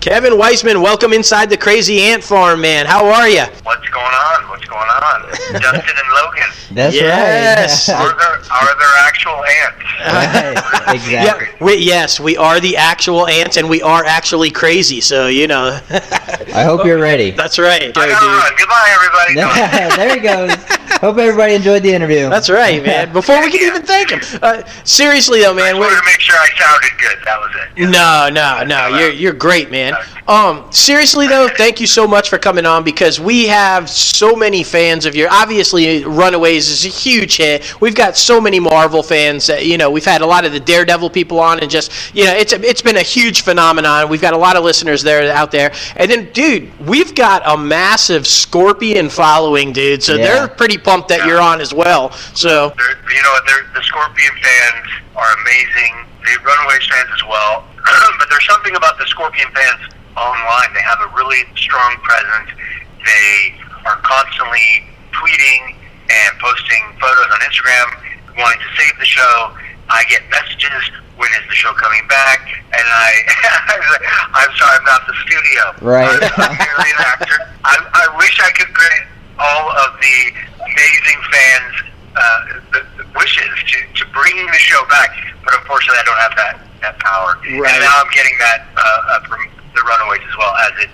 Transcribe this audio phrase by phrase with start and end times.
[0.00, 2.86] Kevin Weisman, welcome inside the Crazy Ant Farm, man.
[2.86, 3.42] How are you?
[3.64, 4.48] What's going on?
[4.48, 5.22] What's going on?
[5.60, 6.42] Dustin and Logan.
[6.72, 7.88] That's Yes.
[7.90, 7.96] right.
[8.00, 9.84] Are there, are there actual ants?
[10.00, 10.76] right.
[10.94, 11.46] Exactly.
[11.46, 15.00] Yeah, we, yes, we are the actual ants, and we are actually crazy.
[15.00, 17.30] So you know, I hope you're ready.
[17.30, 17.82] that's right.
[17.82, 18.52] I gotta run.
[18.58, 19.96] Goodbye, everybody.
[19.96, 20.79] There he goes.
[20.98, 22.28] Hope everybody enjoyed the interview.
[22.28, 23.12] That's right, man.
[23.12, 25.72] Before we can even thank him, uh, seriously though, man.
[25.72, 27.18] just we wanted to make sure I sounded good.
[27.24, 27.90] That was it.
[27.90, 28.98] No, no, no.
[28.98, 29.94] You're you're great, man.
[30.28, 34.62] Um, seriously though, thank you so much for coming on because we have so many
[34.62, 35.28] fans of your.
[35.30, 37.80] Obviously, Runaways is a huge hit.
[37.80, 39.46] We've got so many Marvel fans.
[39.48, 42.24] That, you know, we've had a lot of the Daredevil people on, and just you
[42.24, 44.08] know, it's a, it's been a huge phenomenon.
[44.08, 47.56] We've got a lot of listeners there out there, and then, dude, we've got a
[47.56, 50.02] massive Scorpion following, dude.
[50.02, 50.24] So Yeah.
[50.24, 52.12] they're pretty pumped that you're on as well.
[52.34, 53.34] So They're, you know,
[53.74, 54.86] the Scorpion fans
[55.16, 56.06] are amazing.
[56.24, 57.64] The Runaways fans as well.
[58.18, 59.80] but there's something about the Scorpion fans
[60.16, 60.70] online.
[60.74, 62.50] They have a really strong presence.
[63.04, 63.54] They
[63.86, 65.74] are constantly tweeting
[66.10, 67.86] and posting photos on Instagram,
[68.36, 69.54] wanting to save the show.
[69.88, 70.90] I get messages.
[71.16, 72.40] When is the show coming back?
[72.72, 73.10] And I,
[74.32, 75.62] I'm sorry, I'm not the studio.
[75.84, 76.08] Right.
[76.08, 77.38] I'm, I'm merely an actor.
[77.64, 79.06] I, I wish I could grant
[79.38, 80.32] all of the
[80.70, 81.74] amazing fans
[82.16, 82.82] uh,
[83.16, 85.10] wishes to, to bringing the show back,
[85.44, 87.36] but unfortunately, I don't have that that power.
[87.44, 87.68] Right.
[87.68, 89.44] And now I'm getting that uh, uh, from
[89.76, 90.92] the Runaways as well as it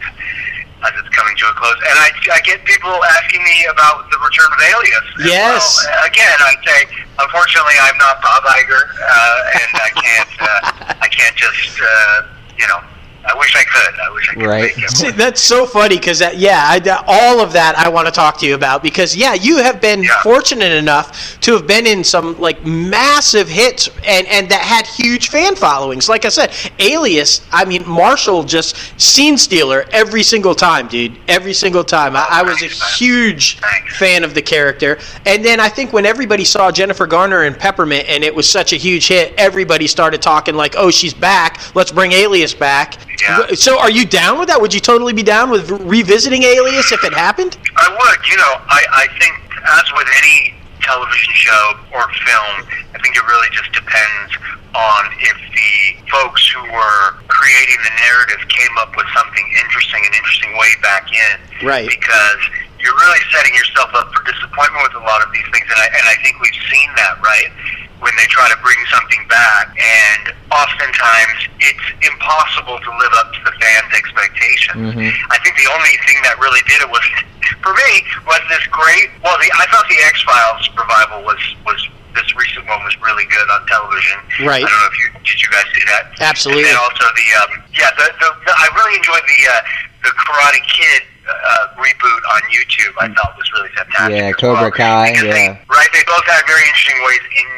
[0.85, 1.79] as it's coming to a close.
[1.89, 5.07] And I, I get people asking me about the return of Alias.
[5.25, 5.83] Yes.
[5.83, 6.07] well.
[6.07, 6.81] Again, I say,
[7.19, 12.67] unfortunately, I'm not Bob Iger, uh, and I can't uh, I can't just uh, you
[12.69, 12.81] know.
[13.27, 13.95] I wish I could.
[14.01, 14.73] I wish I could Right.
[14.91, 18.47] See, that's so funny because yeah, I, all of that I want to talk to
[18.47, 20.23] you about because yeah, you have been Yeah.
[20.23, 25.29] fortunate enough to have been in some like massive hits and and that had huge
[25.31, 26.09] fan followings.
[26.09, 27.45] Like I said, Alias.
[27.53, 31.17] I mean, Marshall just scene stealer every single time, dude.
[31.29, 32.15] Every single time.
[32.17, 32.67] I, I was a
[32.97, 33.97] huge Thanks.
[33.99, 38.07] fan of the character, and then I think when everybody saw Jennifer Garner in Peppermint
[38.09, 41.61] and it was such a huge hit, everybody started talking like, "Oh, she's back.
[41.75, 43.55] Let's bring Alias back." Yeah.
[43.55, 44.61] So, are you down with that?
[44.61, 47.57] Would you totally be down with revisiting Alias if it happened?
[47.77, 48.21] I would.
[48.29, 49.35] You know, I, I think
[49.65, 54.33] as with any television show or film, I think it really just depends
[54.75, 55.73] on if the
[56.11, 61.09] folks who were creating the narrative came up with something interesting, an interesting way back
[61.11, 61.67] in.
[61.67, 61.89] Right.
[61.89, 62.41] Because
[62.87, 65.91] you're really setting yourself up for disappointment with a lot of these things, and I,
[65.91, 67.51] and I think we've seen that, right?
[67.99, 73.41] When they try to bring something back, and oftentimes it's impossible to live up to
[73.43, 74.95] the fans' expectations.
[74.95, 75.11] Mhm.
[75.35, 77.03] I think the only thing that really did it was,
[77.67, 77.93] for me,
[78.29, 79.11] was this great.
[79.25, 81.81] Well, the, I thought the X Files revival was was
[82.15, 84.17] this recent one was really good on television.
[84.47, 84.63] Right.
[84.65, 86.15] I don't know if you did you guys see that.
[86.21, 86.63] Absolutely.
[86.69, 89.61] And then also the um, yeah the, the, the I really enjoyed the uh,
[90.05, 92.95] the Karate Kid uh, reboot on YouTube.
[92.99, 94.17] I thought was really fantastic.
[94.17, 94.71] Yeah, Cobra well.
[94.71, 95.33] Kai, Because yeah.
[95.33, 95.91] They, right.
[95.93, 97.49] They both had very interesting ways in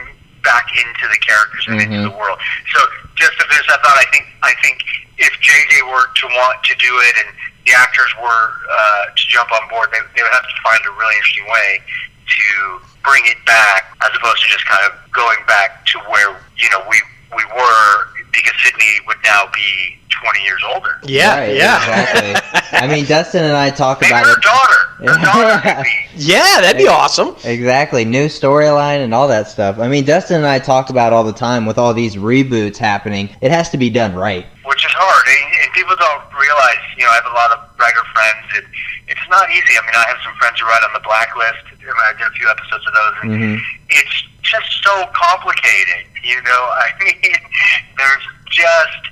[0.43, 2.11] back into the characters and into Mhm.
[2.11, 2.39] the world.
[2.73, 2.81] So
[3.17, 4.81] just to finish that thought, I think I think
[5.19, 7.29] if JJ were to want to do it and
[7.67, 10.91] the actors were uh, to jump on board, they, they would have to find a
[10.97, 15.85] really interesting way to bring it back, as opposed to just kind of going back
[15.87, 16.97] to where you know we
[17.37, 20.99] we were, because Sydney would now be 20 years older.
[21.05, 21.77] Yeah, Right, yeah.
[21.77, 22.79] Exactly.
[22.79, 24.43] I mean, Dustin and I talk Maybe about her it.
[24.43, 24.75] daughter.
[24.99, 27.37] Her daughter yeah, that'd be awesome.
[27.45, 29.79] Exactly, new storyline and all that stuff.
[29.79, 33.31] I mean, Dustin and I talk about all the time with all these reboots happening.
[33.41, 34.45] It has to be done right.
[34.67, 36.83] which is hard, and, and people don't realize.
[36.99, 38.67] You know, I have a lot of writer friends, and
[39.07, 39.79] it's not easy.
[39.79, 42.35] I mean, I have some friends who write on the blacklist, and I did a
[42.35, 43.63] few episodes of those, and Mhm.
[43.91, 46.11] it's just so complicated.
[46.29, 47.17] You know, I mean,
[47.97, 49.03] there's just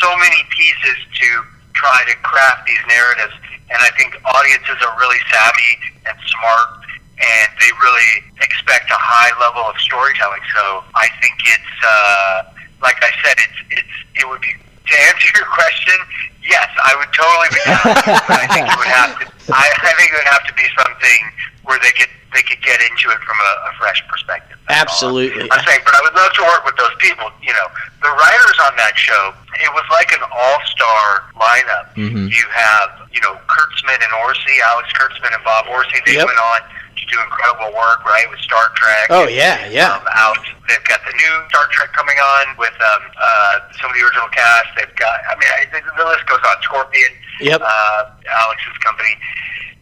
[0.00, 1.28] so many pieces to
[1.76, 3.36] try to craft these narratives,
[3.68, 5.72] and I think audiences are really savvy
[6.08, 6.80] and smart.
[7.22, 10.42] And they really expect a high level of storytelling.
[10.56, 12.50] So I think it's, uh,
[12.82, 15.94] like I said, it's it's it would be to answer your question.
[16.40, 18.26] Yes, I would totally be down.
[18.26, 19.24] but I think it would have to.
[19.54, 21.20] I, I think it would have to be something
[21.64, 24.56] where they could they could get into it from a, a fresh perspective.
[24.68, 25.44] All I'm- Absolutely.
[25.52, 27.28] I'm saying, but I would love to work with those people.
[27.44, 27.68] You know,
[28.00, 29.34] the writers on that show.
[29.60, 31.92] It was like an all-star lineup.
[31.94, 32.32] Mhm.
[32.32, 36.00] You have, you know, Kurtzman and Orci, Alex Kurtzman and Bob Orci.
[36.08, 36.24] They Yep.
[36.26, 36.60] went on
[36.96, 39.06] to do incredible work, right, with Star Trek.
[39.10, 39.92] Oh yeah, yeah.
[39.92, 40.40] Um, out.
[40.68, 44.28] They've got the new Star Trek coming on with um, uh, some of the original
[44.32, 44.68] cast.
[44.74, 46.56] They've got, I mean, I, the, the list goes on.
[46.62, 47.60] Scorpion, Yep.
[47.60, 48.04] uh,
[48.40, 49.18] Alex's company,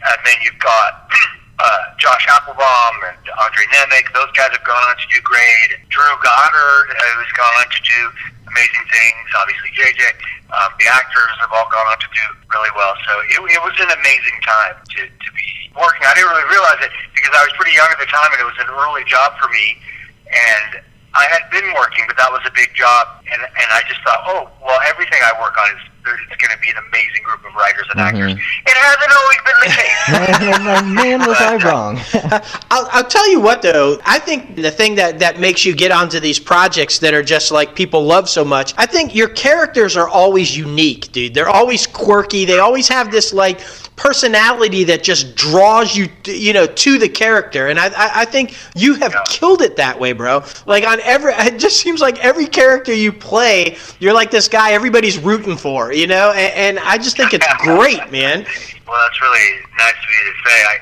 [0.02, 1.06] and then you've got
[1.60, 4.08] uh, Josh Applebaum and Andre Nemec.
[4.16, 5.76] Those guys have gone on to do great.
[5.76, 8.00] And Drew Goddard, uh, who's gone on to do
[8.48, 9.24] amazing things.
[9.36, 10.02] Obviously, JJ.
[10.50, 12.96] Um, the actors have all gone on to do really well.
[13.06, 15.46] So it, it was an amazing time to, to be
[15.78, 16.02] working.
[16.02, 18.48] I didn't really realize it because I was pretty young at the time, and it
[18.48, 19.78] was an early job for me.
[20.26, 20.82] And
[21.14, 24.22] I had been working, but that was a big job, and and I just thought,
[24.26, 27.54] oh, well, everything I work on is it's going to be an amazing group of
[27.54, 28.32] writers and actors.
[28.32, 28.40] Mhm.
[28.66, 30.94] It hasn't always been the case.
[30.94, 32.00] Man, was I wrong?
[32.70, 35.90] I'll, I'll tell you what though i think the thing that, that makes you get
[35.90, 39.96] onto these projects that are just like people love so much i think your characters
[39.96, 43.60] are always unique dude they're always quirky they always have this like
[44.00, 47.69] personality that just draws you you know to the character.
[47.69, 49.23] And i i, I think you have Yeah.
[49.26, 50.43] killed it that way bro.
[50.64, 54.73] Like on every it just seems like every character you play you're like this guy
[54.73, 56.32] everybody's rooting for you know?
[56.32, 58.47] And, and i just think it's great man.
[58.88, 59.49] Well, that's really
[59.79, 60.58] nice of you to say.
[60.64, 60.76] I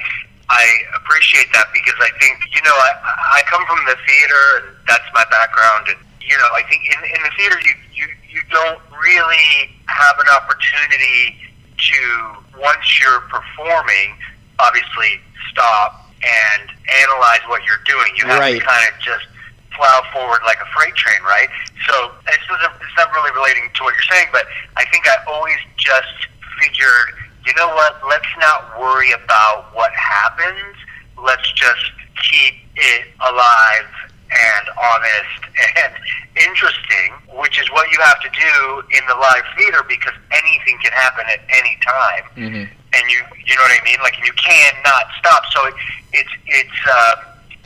[0.50, 0.65] I
[0.97, 2.93] appreciate that because I think you know I
[3.38, 5.88] I come from the theater and that's my background.
[5.91, 10.17] And you know I think in in the theater you you you don't really have
[10.23, 11.37] an opportunity
[11.78, 14.16] to once you're performing
[14.58, 15.20] obviously
[15.50, 16.70] stop and
[17.02, 18.10] analyze what you're doing.
[18.16, 18.58] You have Right.
[18.60, 19.26] to kind of just
[19.70, 21.48] plow forward like a freight train, right?
[21.86, 24.46] So this isn't, it's not really relating to what you're saying, but
[24.76, 26.26] I think I always just
[26.60, 27.14] figured,
[27.46, 28.00] you know what?
[28.08, 30.74] Let's not worry about what happens.
[31.16, 31.84] Let's just
[32.28, 33.86] keep it alive
[34.30, 35.40] and honest
[35.76, 35.92] and
[36.36, 40.92] interesting, which is what you have to do in the live theater because anything can
[40.92, 43.98] happen at any time hmm and you you know what I mean?
[44.02, 45.44] Like you cannot stop.
[45.52, 45.75] So it,
[46.12, 47.14] it's it's uh,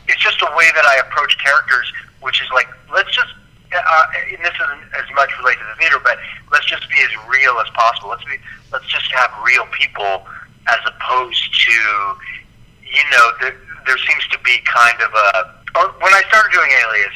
[0.08, 3.32] it's just a way that I approach characters, which is like let's just.
[3.72, 6.18] Uh, and this isn't as much related to the theater, but
[6.52, 8.10] let's just be as real as possible.
[8.10, 8.36] Let's be,
[8.70, 10.28] let's just have real people,
[10.68, 11.72] as opposed to,
[12.84, 13.56] you know, there,
[13.86, 15.61] there seems to be kind of a.
[15.76, 17.14] Or when I started doing Alias,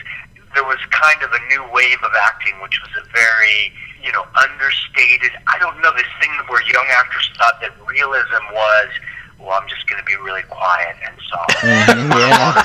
[0.55, 4.25] there was kind of a new wave of acting, which was a very, you know,
[4.41, 5.32] understated.
[5.47, 8.88] I don't know this thing where young actors thought that realism was,
[9.37, 12.56] well, I'm just going to be really quiet and soft, yeah.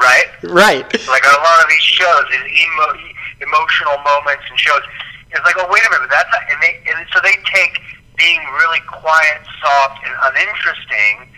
[0.00, 0.28] right?
[0.48, 2.96] right Like on a lot of these shows, these emo-
[3.44, 4.80] emotional moments and shows,
[5.36, 7.76] it's like, oh, wait a minute, that's not, and they, and so they take
[8.16, 11.28] being really quiet, soft, and uninteresting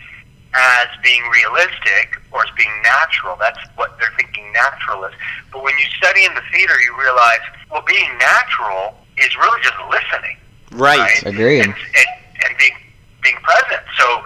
[0.59, 3.37] as being realistic or as being natural.
[3.39, 5.15] That's what they're thinking natural is.
[5.53, 7.41] But when you study in the theater, you realize,
[7.71, 10.37] well, being natural is really just listening
[10.73, 11.61] right Agreed.
[11.65, 12.11] and, and,
[12.45, 12.77] and being
[13.23, 13.83] being present.
[13.99, 14.23] So,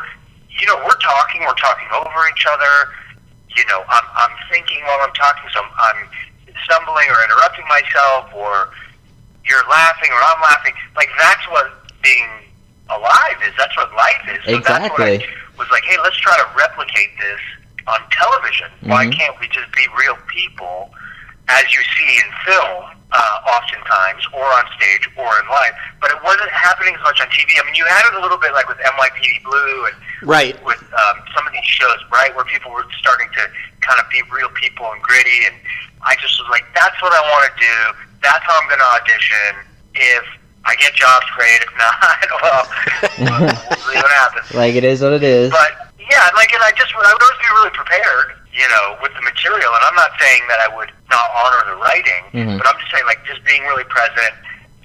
[0.51, 2.93] you know, we're talking, we're talking over each other.
[3.57, 6.09] You know, I'm I'm thinking while I'm talking, so I'm, I'm
[6.65, 8.73] stumbling or interrupting myself, or
[9.45, 10.75] you're laughing or I'm laughing.
[10.97, 12.29] Like that's what being
[12.91, 13.53] alive is.
[13.59, 14.39] That's what life is.
[14.45, 15.27] So That's what Exactly.
[15.27, 17.41] I was like, hey, let's try to replicate this
[17.87, 18.71] on television.
[18.83, 19.17] Why Mhm.
[19.19, 20.95] can't we just be real people,
[21.49, 25.75] as you see in film, uh, oftentimes, or on stage, or in live?
[26.01, 27.59] But it wasn't happening as much on TV.
[27.61, 30.81] I mean, you had it a little bit like with NYPD Blue and right with
[30.95, 33.51] um, some of these shows, right, where people were starting to
[33.81, 35.45] kind of be real people and gritty.
[35.47, 35.55] And
[36.03, 37.99] I just was like, that's what I want to do.
[38.23, 39.57] That's how I'm going to audition.
[39.95, 40.25] If
[40.65, 41.61] I get jobs, great.
[41.63, 41.95] If not,
[42.43, 42.63] well,
[43.19, 44.55] we'll, we'll see what happens.
[44.55, 45.51] Like it is what it is.
[45.51, 48.97] But yeah, like, and I just would, I would always be really prepared, you know,
[49.03, 49.71] with the material.
[49.75, 52.59] And I'm not saying that I would not honor the writing, Mhm.
[52.59, 54.35] but I'm just saying, like, just being really present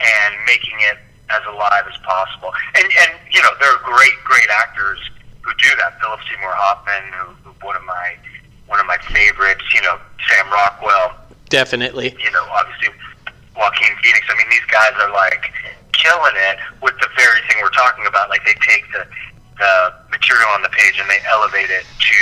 [0.01, 0.97] and making it
[1.29, 2.53] as alive as possible.
[2.75, 4.97] And and you know, there are great, great actors
[5.41, 5.99] who do that.
[6.01, 8.15] Philip Seymour Hoffman, who, who one of my
[8.67, 9.63] one of my favorites.
[9.75, 11.13] You know, Sam Rockwell.
[11.49, 12.89] definitely You know, obviously
[13.55, 14.25] Joaquin Phoenix.
[14.29, 15.51] I mean, these guys are like
[16.07, 18.29] killing it with the very thing we're talking about.
[18.31, 19.03] Like they take the
[19.59, 19.73] the
[20.13, 22.21] material on the page and they elevate it to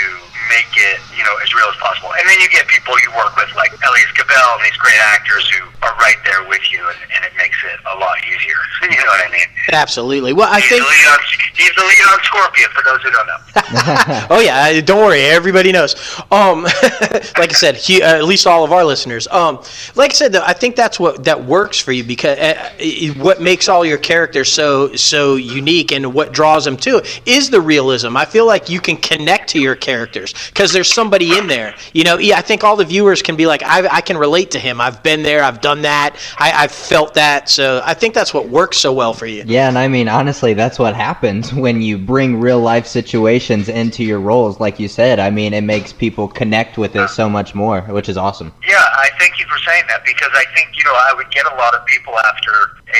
[0.50, 2.14] make it, you know, as real as possible.
[2.18, 5.48] And then you get people you work with like Elyes Gabel and these great actors
[5.50, 8.58] who are right there with you, and, and it makes it a lot easier.
[8.84, 9.48] you know what I mean?
[9.72, 11.20] absolutely well i He's think the lead on
[11.56, 12.70] he's the lead on Scorpion.
[12.70, 14.28] For those who don't know.
[14.30, 15.96] oh yeah, don't worry, everybody knows.
[16.30, 16.64] Um,
[17.38, 19.28] like I said, he, uh, at least all of our listeners.
[19.30, 19.64] Um,
[19.96, 23.18] like I said, though, I think that's what that works for you because uh, it-
[23.18, 27.50] what makes all your characters so so unique and what draws them to it is
[27.50, 28.16] the realism.
[28.16, 31.76] I feel like you can connect to your characters because there's somebody in there.
[31.94, 34.52] You know, yeah, I think all the viewers can be like, I, I can relate
[34.52, 34.82] to him.
[34.82, 35.44] I've been there.
[35.44, 36.18] I've done that.
[36.38, 37.50] I, I've felt that.
[37.50, 39.44] So I think that's what works so well for you.
[39.46, 44.04] Yeah, and I mean, honestly, that's what happens when you bring real life situations into
[44.04, 44.60] your roles.
[44.60, 48.10] Like you said, I mean, it makes people connect with it so much more, which
[48.10, 48.54] is awesome.
[48.68, 51.46] Yeah, I thank you for saying that because I think you know I would get
[51.46, 52.52] a lot of people after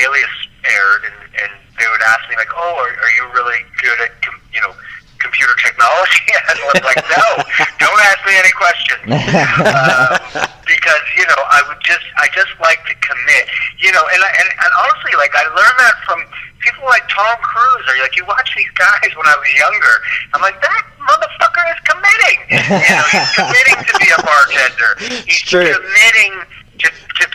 [0.04, 4.00] Alias aired, and, and they would ask me like, "Oh, are, are you really good
[4.00, 4.74] at com- you know
[5.18, 7.26] computer technology?" and I was like, "No,
[7.82, 12.80] don't ask me any questions," um, because you know I would just I just like
[12.86, 13.44] to commit.
[13.78, 16.20] You know, and and, and honestly, like I learned that from
[16.60, 17.84] people like Tom Cruise.
[17.86, 19.94] Or like you watch these guys when I was younger.
[20.34, 22.38] I'm like that motherfucker is committing.
[22.50, 24.90] You know, he's committing to be a bartender.
[25.24, 25.70] He's True.
[25.70, 26.34] committing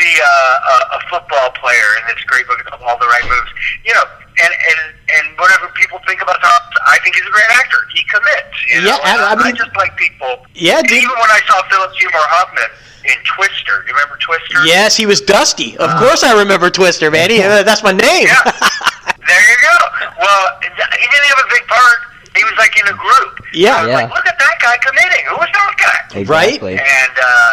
[0.01, 3.07] to, to be a, a, a football player in this great book of all the
[3.07, 3.51] right moves.
[3.85, 4.03] You know,
[4.41, 4.79] and and
[5.13, 7.77] and whatever people think about Tom, I think he's a great actor.
[7.93, 8.57] He commits.
[8.69, 8.99] You Yeah, know?
[9.05, 10.45] And I- I mean- just like people.
[10.53, 10.97] Yeah, dude.
[11.03, 12.71] Even when I saw Philip Seymour Hoffman
[13.05, 14.65] in Twister, you remember Twister?
[14.65, 15.77] Yes, he was Dusty.
[15.77, 17.29] Of course, I remember Twister, man.
[17.29, 18.27] He, uh, that's my name.
[18.27, 18.41] Yeah.
[19.27, 19.75] there you go.
[20.19, 20.69] Well, he
[21.09, 21.97] didn't have a big part.
[22.37, 23.43] He was like in a group.
[23.53, 23.75] Yeah.
[23.75, 23.95] I was Yeah.
[24.05, 25.25] like, look at that guy committing.
[25.27, 26.23] Who was that guy?
[26.23, 26.61] Right?
[26.61, 27.51] And uh,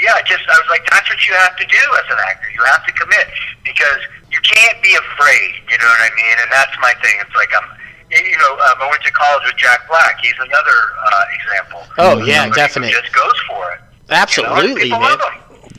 [0.00, 2.48] yeah, just I was like, that's what you have to do as an actor.
[2.50, 3.28] You have to commit
[3.64, 4.00] because
[4.32, 5.60] you can't be afraid.
[5.68, 6.36] You know what I mean?
[6.40, 7.14] And that's my thing.
[7.20, 7.68] It's like I'm.
[8.10, 10.18] You know, um, I went to college with Jack Black.
[10.20, 11.82] He's another uh, example.
[11.96, 12.90] Oh, yeah, definitely.
[12.90, 13.78] Just goes for it.
[13.78, 15.18] You know, Absolutely, man.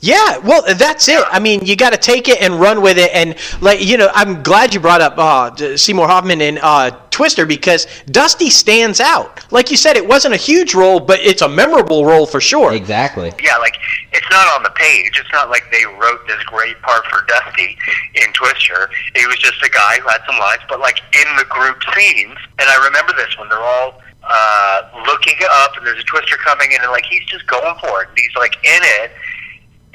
[0.03, 0.43] Love him.
[0.43, 1.23] Yeah, well, that's it.
[1.29, 3.11] I mean, you got to take it and run with it.
[3.13, 7.45] And like, you know, I'm glad you brought up uh, Seymour Hoffman and uh, Twister
[7.45, 9.45] because Dusty stands out.
[9.51, 12.73] Like you said, it wasn't a huge role, but it's a memorable role for sure.
[12.73, 13.31] Exactly.
[13.43, 13.75] yeah, like
[14.11, 15.19] it's not on the page.
[15.19, 17.77] It's not like they wrote this great part for Dusty
[18.15, 18.89] in Twister.
[19.15, 22.37] He was just a guy who had some lines, but like in the group scenes,
[22.59, 26.71] and I remember this when they're all uh, looking up and there's a Twister coming
[26.71, 29.11] in, and like he's just going for it, and he's like in it,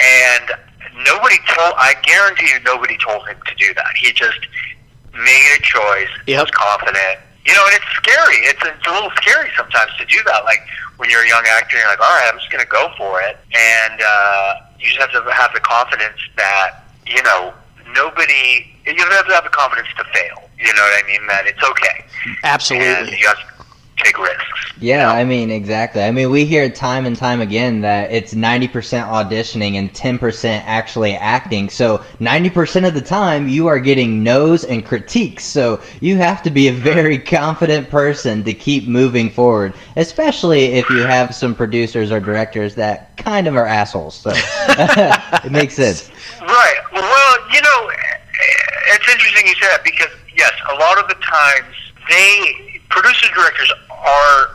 [0.00, 0.52] and
[1.04, 1.74] nobody told.
[1.76, 3.96] I guarantee you, nobody told him to do that.
[3.96, 4.40] He just
[5.12, 6.12] made a choice.
[6.26, 6.40] Yep.
[6.40, 7.20] Was confident.
[7.46, 8.42] You know, and it's scary.
[8.50, 10.44] It's it's a little scary sometimes to do that.
[10.44, 10.60] Like
[10.96, 13.20] when you're a young actor, you're like, all right, I'm just going to go for
[13.22, 17.54] it, and uh, you just have to have the confidence that you know
[17.94, 18.66] nobody.
[18.86, 20.42] You have to have the confidence to fail.
[20.58, 21.26] You know what I mean?
[21.28, 23.18] That it's okay, and Absolutely.
[23.18, 23.55] you have to
[23.96, 24.42] take risks.
[24.78, 26.02] Yeah, I mean, exactly.
[26.02, 31.14] I mean, we hear time and time again that it's 90% auditioning and 10% actually
[31.14, 31.70] acting.
[31.70, 35.44] So 90% of the time, you are getting no's and critiques.
[35.44, 40.88] So you have to be a very confident person to keep moving forward, especially if
[40.90, 44.14] you have some producers or directors that kind of are assholes.
[44.14, 46.10] So it makes sense.
[46.42, 46.76] Right.
[46.92, 47.90] Well, you know,
[48.88, 51.74] it's interesting you say that because yes, a lot of the times
[52.10, 53.72] they producers directors
[54.04, 54.50] are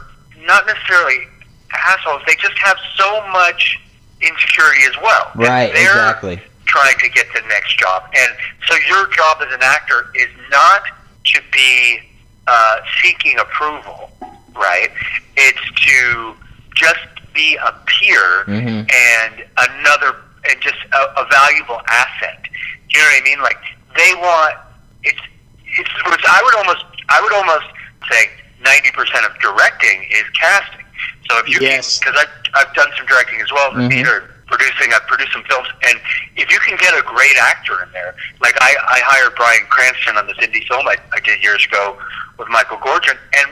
[0.45, 1.27] not necessarily
[1.73, 2.21] assholes.
[2.27, 3.79] They just have so much
[4.21, 5.31] insecurity as well.
[5.35, 6.39] Right, they're exactly.
[6.65, 8.31] Trying to get the next job, and
[8.67, 10.83] so your job as an actor is not
[11.25, 11.99] to be
[12.47, 14.09] uh, seeking approval,
[14.55, 14.89] right?
[15.35, 16.33] It's to
[16.75, 16.99] just
[17.33, 18.89] be a peer Mhm.
[18.91, 20.15] and another
[20.49, 22.41] and just a, a valuable asset.
[22.43, 23.41] Do you know what I mean?
[23.41, 23.57] Like
[23.95, 24.55] they want
[25.03, 25.19] it's
[25.65, 27.65] it's, it's I would almost I would almost
[28.09, 28.29] say
[28.63, 30.85] ninety percent of directing is casting.
[31.29, 31.99] So if you Yes.
[31.99, 33.89] because I've I've done some directing as well as Mhm.
[33.89, 34.91] theater producing.
[34.93, 35.99] I've produced some films, and
[36.35, 40.17] if you can get a great actor in there, like I I hired Bryan Cranston
[40.17, 41.97] on this indie film I, I did years ago
[42.37, 43.47] with Michael Gorgon, and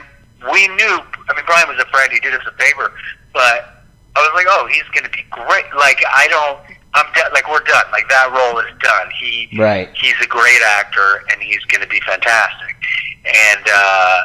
[0.52, 1.00] we knew.
[1.28, 2.92] I mean, Brian was a friend; he did us a favor,
[3.32, 3.82] but
[4.16, 5.64] I was like, oh, he's going to be great.
[5.74, 6.60] Like I don't.
[6.92, 7.84] I'm de- like we're done.
[7.92, 9.08] Like that role is done.
[9.18, 9.88] He Right.
[9.94, 12.74] he's a great actor and he's going to be fantastic.
[13.24, 14.24] And uh,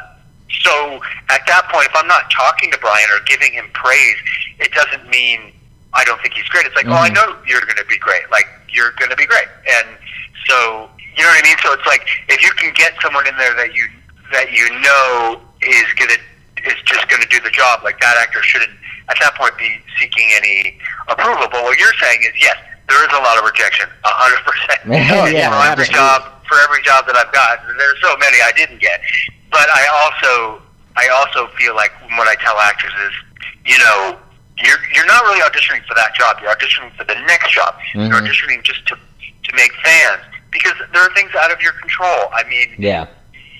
[0.61, 4.15] so at that point, if I'm not talking to Brian or giving him praise,
[4.59, 5.51] it doesn't mean
[5.93, 6.65] I don't think he's great.
[6.65, 7.15] It's like, oh, I Mhm.
[7.15, 8.29] know you're going to be great.
[8.29, 9.47] Like you're going to be great.
[9.79, 9.87] And
[10.47, 11.57] so you know what I mean.
[11.63, 13.87] So it's like if you can get someone in there that you
[14.31, 16.19] that you know is going to
[16.67, 18.71] is just going to do the job, like that actor shouldn't
[19.07, 21.47] at that point be seeking any approval.
[21.51, 22.57] But what you're saying is, yes,
[22.89, 24.79] there is a lot of rejection, a hundred percent.
[25.15, 28.51] Oh, yeah, for every job, for every job that I've got, there's so many I
[28.57, 28.99] didn't get.
[29.51, 30.61] But I also,
[30.95, 33.13] I also feel like what I tell actors is,
[33.65, 34.17] you know,
[34.57, 36.37] you're you're not really auditioning for that job.
[36.41, 37.75] You're auditioning for the next job.
[37.93, 38.21] You're Mhm.
[38.27, 40.21] auditioning just to to make fans
[40.51, 42.31] because there are things out of your control.
[42.33, 43.05] I mean, Yeah.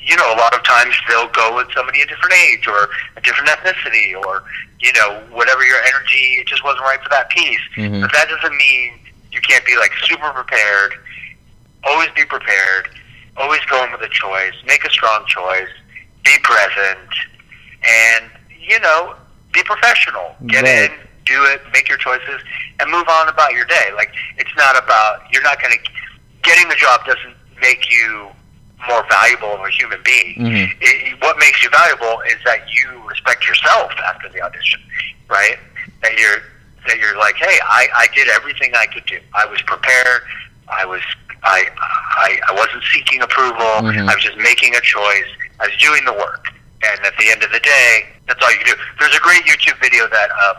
[0.02, 3.22] you know, a lot of times they'll go with somebody a different age or a
[3.22, 4.44] different ethnicity or,
[4.80, 7.60] you know, whatever your energy, it just wasn't right for that piece.
[7.76, 8.02] Mhm.
[8.02, 9.00] But that doesn't mean
[9.32, 10.96] you can't be like super prepared.
[11.84, 12.90] Always be prepared.
[13.38, 14.54] Always go in with a choice.
[14.66, 15.70] Make a strong choice.
[16.24, 17.10] Be present.
[17.84, 18.26] And,
[18.60, 19.16] you know,
[19.54, 20.36] be professional.
[20.48, 20.90] Get Right.
[20.92, 22.42] in, do it, make your choices,
[22.80, 23.92] and move on about your day.
[23.96, 25.80] Like, it's not about, you're not going to,
[26.44, 28.30] getting the job doesn't make you
[28.88, 30.36] more valuable of a human being.
[30.38, 30.72] Mhm.
[30.82, 34.82] It, it- what makes you valuable is that you respect yourself after the audition,
[35.28, 35.58] right?
[36.02, 36.42] That you're
[36.88, 39.20] that you're like, hey, I, I did everything I could do.
[39.34, 40.22] I was prepared.
[40.68, 41.02] I was
[41.46, 41.66] I
[42.18, 43.86] I, I wasn't seeking approval.
[43.86, 44.10] Mhm.
[44.10, 45.30] I was just making a choice.
[45.60, 46.48] I was doing the work.
[46.84, 48.82] And at the end of the day, that's all you can do.
[49.00, 50.54] There's a great YouTube video that uh,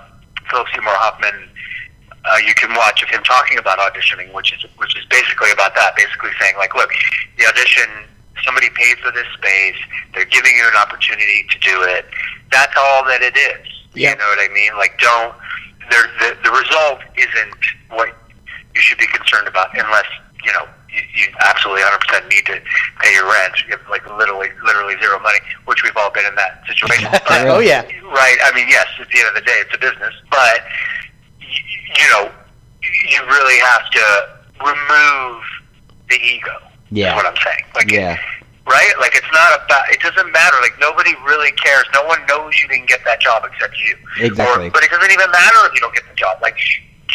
[0.50, 1.48] Philip Seymour Hoffman
[2.24, 5.74] uh, you can watch of him talking about auditioning, which is which is basically about
[5.76, 5.94] that.
[5.96, 6.90] Basically saying like, look,
[7.38, 7.86] the audition,
[8.44, 9.76] somebody paid for this space,
[10.14, 12.06] they're giving you an opportunity to do it.
[12.50, 13.66] That's all that it is.
[13.94, 14.12] Yep.
[14.12, 14.76] You know what I mean?
[14.76, 15.34] Like, don't.
[15.90, 17.54] The the result isn't
[17.90, 18.10] what
[18.74, 20.06] you should be concerned about, unless
[20.44, 22.60] you know you, you absolutely 100% need to
[23.00, 23.54] pay your rent.
[23.66, 27.08] You have like literally literally zero money, which we've all been in that situation.
[27.28, 27.82] But- oh yeah.
[28.04, 28.38] Right.
[28.44, 30.60] I mean, yes, at the end of the day, it's a business, but
[31.40, 31.46] y-
[32.00, 32.30] you know,
[32.82, 34.04] you really have to
[34.64, 35.42] remove
[36.08, 36.56] the ego.
[36.90, 37.10] Yeah.
[37.10, 37.64] Is what I'm saying.
[37.74, 38.16] Like, Yeah.
[38.66, 38.92] right?
[39.00, 39.90] Like, it's not about.
[39.90, 40.56] It doesn't matter.
[40.62, 41.84] Like, nobody really cares.
[41.92, 43.96] No one knows you didn't get that job except you.
[44.24, 44.68] Exactly.
[44.68, 46.38] Or, but it doesn't even matter if you don't get the job.
[46.40, 46.56] Like,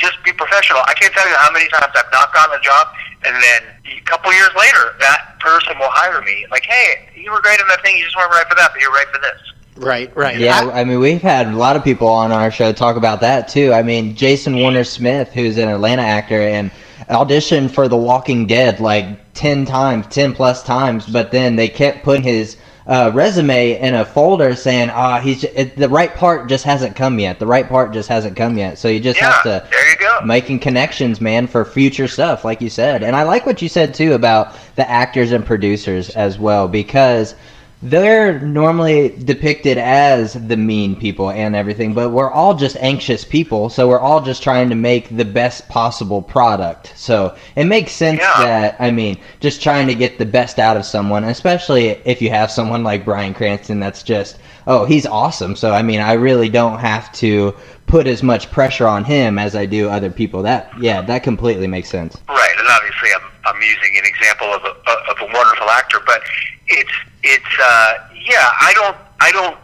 [0.02, 0.82] just be professional.
[0.88, 2.88] I can't tell you how many times I've not gotten a job,
[3.24, 3.62] and then
[3.98, 6.46] a couple years later, that person will hire me.
[6.52, 7.98] Like, hey, you were great in that thing.
[7.98, 9.40] You just weren't right for that, but you're right for this.
[9.78, 10.38] Right, right.
[10.38, 13.22] Yeah, I- I mean, we've had a lot of people on our show talk about
[13.22, 13.74] that too.
[13.74, 16.70] I mean, Jason Warner Smith, who's an Atlanta actor and
[17.10, 22.04] auditioned for The Walking Dead like 10 times, 10 plus times, but then they kept
[22.04, 26.64] putting his uh, resume in a folder saying, ah, he's it, the right part just
[26.64, 27.38] hasn't come yet.
[27.40, 28.78] The right part just hasn't come yet.
[28.78, 30.20] So you just Yeah, have to there you go.
[30.26, 33.04] making connections, man, for future stuff, like you said.
[33.04, 37.36] And I like what you said too about the actors and producers as well, because
[37.84, 43.70] they're normally depicted as the mean people and everything, but we're all just anxious people,
[43.70, 46.94] so we're all just trying to make the best possible product.
[46.96, 48.44] So it makes sense Yeah.
[48.44, 52.30] that I mean, just trying to get the best out of someone, especially if you
[52.30, 55.56] have someone like Bryan Cranston that's just oh, he's awesome.
[55.56, 57.56] So I mean, I really don't have to
[57.88, 60.44] put as much pressure on him as I do other people.
[60.44, 62.16] That yeah, that completely makes sense.
[62.30, 66.22] Right, and obviously I'm, I'm using an example of a, of a wonderful actor, but
[66.68, 66.92] it's
[67.24, 69.58] it's uh, yeah, I don't I don't,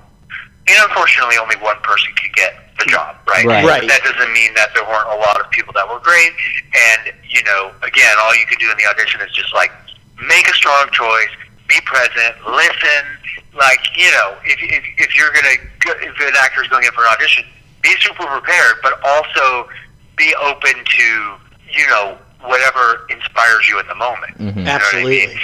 [0.67, 3.45] and unfortunately only one person could get the job, right?
[3.45, 3.65] Right.
[3.65, 3.87] Right.
[3.87, 6.31] That doesn't mean that there weren't a lot of people that were great,
[6.73, 9.71] and you know, again, all you can do in the audition is just like
[10.27, 11.29] make a strong choice,
[11.67, 13.03] be present, listen.
[13.57, 16.91] Like you know, if if, if you're gonna go, if an actor is going in
[16.91, 17.43] for an audition,
[17.81, 19.67] be super prepared, but also
[20.15, 21.07] be open to
[21.73, 24.37] you know whatever inspires you at the moment.
[24.37, 24.57] Mhm.
[24.57, 25.27] You know what I Absolutely.
[25.27, 25.39] mean?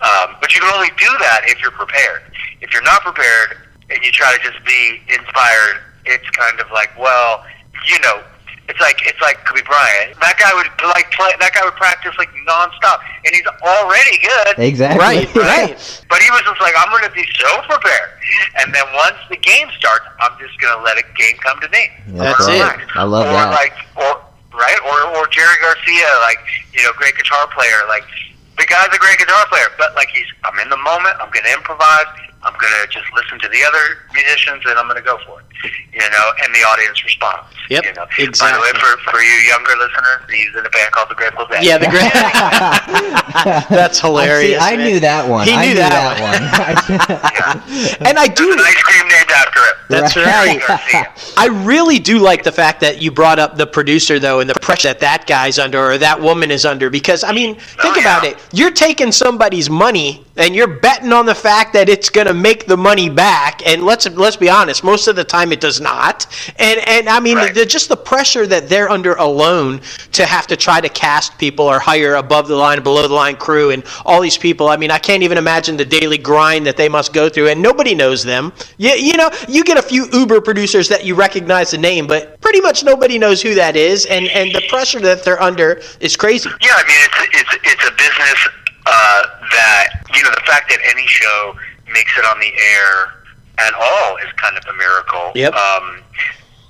[0.00, 2.22] Um, but you can only do that if you're prepared.
[2.60, 3.56] If you're not prepared
[3.90, 7.44] and you try to just be inspired, it's kind of like, well,
[7.86, 8.22] you know,
[8.66, 10.16] it's like it's like Kobe Bryant.
[10.24, 11.28] That guy would like play.
[11.36, 12.96] That guy would practice like nonstop,
[13.28, 14.56] and he's already good.
[14.56, 15.04] Exactly.
[15.04, 15.76] Right, right.
[16.08, 18.16] But he was just like, I'm going to be so prepared,
[18.64, 21.68] and then once the game starts, I'm just going to let a game come to
[21.68, 21.92] me.
[22.16, 22.56] That's Or it.
[22.56, 22.80] relax.
[22.96, 23.52] I love or that.
[23.52, 24.16] Like, or
[24.56, 26.40] right, or or Jerry Garcia, like
[26.72, 27.84] you know, great guitar player.
[27.88, 28.08] Like
[28.56, 31.16] the guy's a great guitar player, but like he's, I'm in the moment.
[31.20, 32.06] I'm to improvise.
[32.44, 35.40] I'm going to just listen to the other musicians, and I'm going to go for
[35.40, 35.46] it.
[35.94, 37.46] You know, and the audience responds.
[37.70, 38.04] Yep, You know,
[38.38, 41.46] By the way, for for you younger listeners, he's in a band called the Grateful
[41.46, 41.64] Dead.
[41.64, 42.12] Yeah, the great.
[43.70, 44.60] That's hilarious.
[44.60, 45.46] I, see, I knew that one.
[45.48, 48.04] He I knew knew that one.
[48.06, 48.52] And I There's do.
[48.52, 49.74] an ice cream named after it.
[49.88, 50.68] That's Right.
[50.68, 51.06] right.
[51.36, 54.54] I really do like the fact that you brought up the producer though and the
[54.60, 57.94] pressure that that guy's under or that woman is under because I mean think Oh,
[57.96, 58.00] yeah.
[58.02, 62.26] about it you're taking somebody's money and you're betting on the fact that it's going
[62.26, 63.66] to make the money back.
[63.66, 66.26] And let's let's be honest most of the time it does not.
[66.58, 67.54] And and I mean Right.
[67.54, 69.80] the, just the pressure that they're under alone
[70.12, 73.36] to have to try to cast people or hire above the line below the line
[73.36, 74.68] crew and all these people.
[74.68, 77.48] I mean I can't even imagine the daily grind that they must go through.
[77.48, 78.52] And nobody knows them.
[78.76, 82.40] You, you know you get a few uber producers that you recognize the name but
[82.40, 84.06] pretty much nobody knows who that is.
[84.06, 86.50] And and the pressure that they're under is crazy.
[86.60, 88.48] Yeah, I mean it's it's it's a business
[88.86, 91.54] uh, that you know the fact that any show
[91.92, 93.14] makes it on the air
[93.58, 95.32] at all is kind of a miracle.
[95.34, 95.54] Yep.
[95.54, 96.00] Um,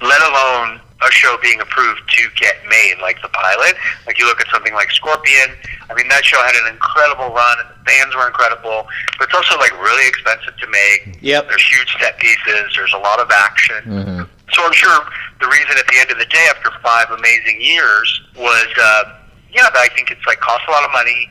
[0.03, 3.75] let alone a show being approved to get made, like the pilot.
[4.07, 5.51] Like you look at something like Scorpion.
[5.91, 8.87] I mean, that show had an incredible run, and the fans were incredible.
[9.19, 11.19] But it's also like really expensive to make.
[11.21, 11.49] Yep.
[11.49, 12.73] There's huge set pieces.
[12.77, 13.81] There's a lot of action.
[13.85, 14.29] Mhm.
[14.53, 14.93] So I'm sure
[15.41, 19.05] the reason at the end of the day, after five amazing years, was uh,
[19.53, 21.29] yeah, that I think it's like cost a lot of money.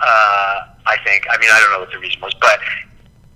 [0.00, 1.26] Uh, I think.
[1.30, 2.58] I mean, I don't know what the reason was, but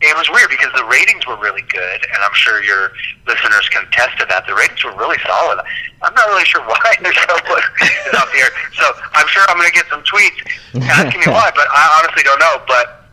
[0.00, 2.92] it was weird because the ratings were really good, and I'm sure your
[3.26, 4.46] listeners can attest to that.
[4.46, 5.64] The ratings were really solid.
[6.02, 8.50] I'm not really sure why the show was the air.
[8.76, 10.40] So I'm sure I'm going to get some tweets
[10.88, 12.60] asking me why, but I honestly don't know.
[12.66, 13.03] But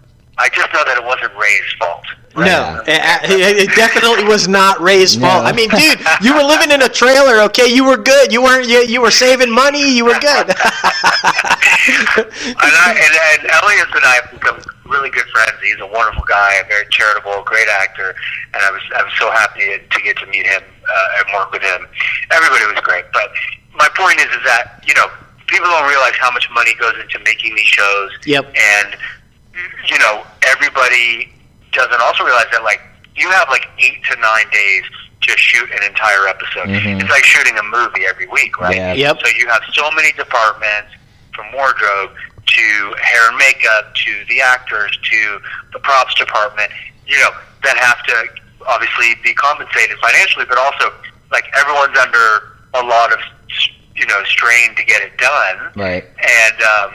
[0.41, 2.04] I just know that it wasn't Ray's fault.
[2.36, 2.97] No, it,
[3.30, 5.27] it it definitely was not Ray's No.
[5.27, 5.45] fault.
[5.45, 7.67] I mean, dude, you were living in a trailer, okay?
[7.67, 8.32] You were good.
[8.32, 8.67] You weren't.
[8.67, 9.91] You, you were saving money.
[9.91, 10.49] You were good.
[12.17, 15.54] and, I, and, and Elyes and I have become really good friends.
[15.62, 18.15] He's a wonderful guy, a very charitable, great actor,
[18.54, 21.51] and I was I was so happy to get to meet him uh, and work
[21.51, 21.88] with him.
[22.32, 23.30] Everybody was great, but
[23.75, 25.08] my point is, is that you know
[25.47, 28.12] people don't realize how much money goes into making these shows.
[28.25, 28.45] Yep.
[28.56, 28.95] And
[29.89, 31.31] you know everybody
[31.73, 32.81] doesn't also realize that like
[33.15, 34.83] you have like eight to nine days
[35.21, 36.67] to shoot an entire episode.
[36.67, 36.99] Mhm.
[37.01, 38.75] It's like shooting a movie every week, right?
[38.75, 38.93] Yeah.
[38.93, 39.19] Yep.
[39.23, 40.93] So you have so many departments,
[41.35, 42.11] from wardrobe
[42.45, 45.39] to hair and makeup to the actors to
[45.73, 46.71] the props department,
[47.07, 47.29] you know,
[47.63, 48.27] that have to
[48.67, 50.91] obviously be compensated financially, but also
[51.31, 53.19] like everyone's under a lot of
[53.95, 56.03] you know strain to get it done, Right.
[56.03, 56.93] and um,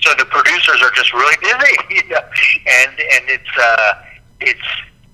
[0.00, 2.20] so the producers are just really busy, you know?
[2.66, 3.92] and and it's uh,
[4.40, 4.66] it's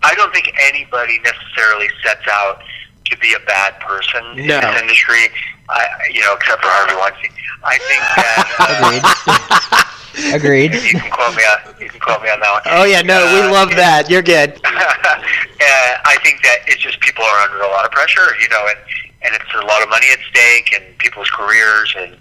[0.03, 2.61] I don't think anybody necessarily sets out
[3.07, 5.29] to be a bad person in this industry.
[5.69, 7.31] I, you know, except for Harvey Weinstein.
[7.65, 10.71] I think that uh, Agreed.
[10.73, 10.73] Agreed.
[10.75, 11.43] you can quote me.
[11.43, 12.63] On, you can quote me on that one.
[12.67, 14.09] Oh yeah, no, we Uh, love that.
[14.09, 14.55] You're good.
[14.65, 14.69] uh,
[16.07, 18.79] I think that it's just people are under a lot of pressure, you know, and
[19.27, 22.15] and it's a lot of money at stake and people's careers, and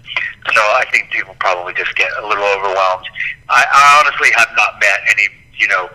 [0.52, 3.06] so I think people probably just get a little overwhelmed.
[3.48, 5.88] I, I honestly have not met any, you know,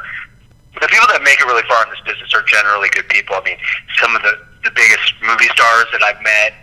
[0.80, 3.36] the people that make it really far in this business are generally good people.
[3.36, 3.60] I mean,
[4.00, 6.54] some of the the biggest movie stars that I've met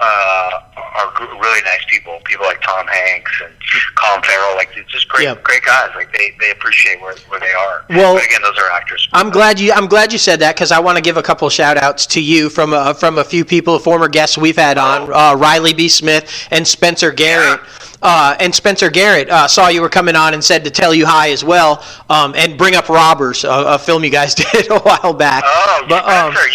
[0.00, 2.18] uh, are really nice people.
[2.24, 3.52] People like Tom Hanks and
[3.96, 5.36] Colin Farrell, like just great, Yeah.
[5.42, 5.90] great guys.
[5.94, 7.84] Like they, they appreciate where, where they are.
[7.90, 9.08] Well- but again, those are actors.
[9.12, 9.72] I'm glad you.
[9.72, 12.20] I'm glad you said that because I want to give a couple shout outs to
[12.22, 15.88] you from uh, from a few people, former guests we've had on, uh, Riley B.
[15.88, 17.60] Smith and Spencer Garrett.
[18.02, 21.06] Uh, and Spencer Garrett uh, saw you were coming on and said to tell you
[21.06, 24.78] hi as well, um, and bring up Robbers, a, a film you guys did a
[24.80, 25.42] while back.
[25.46, 26.50] Oh, But, um, Spencer,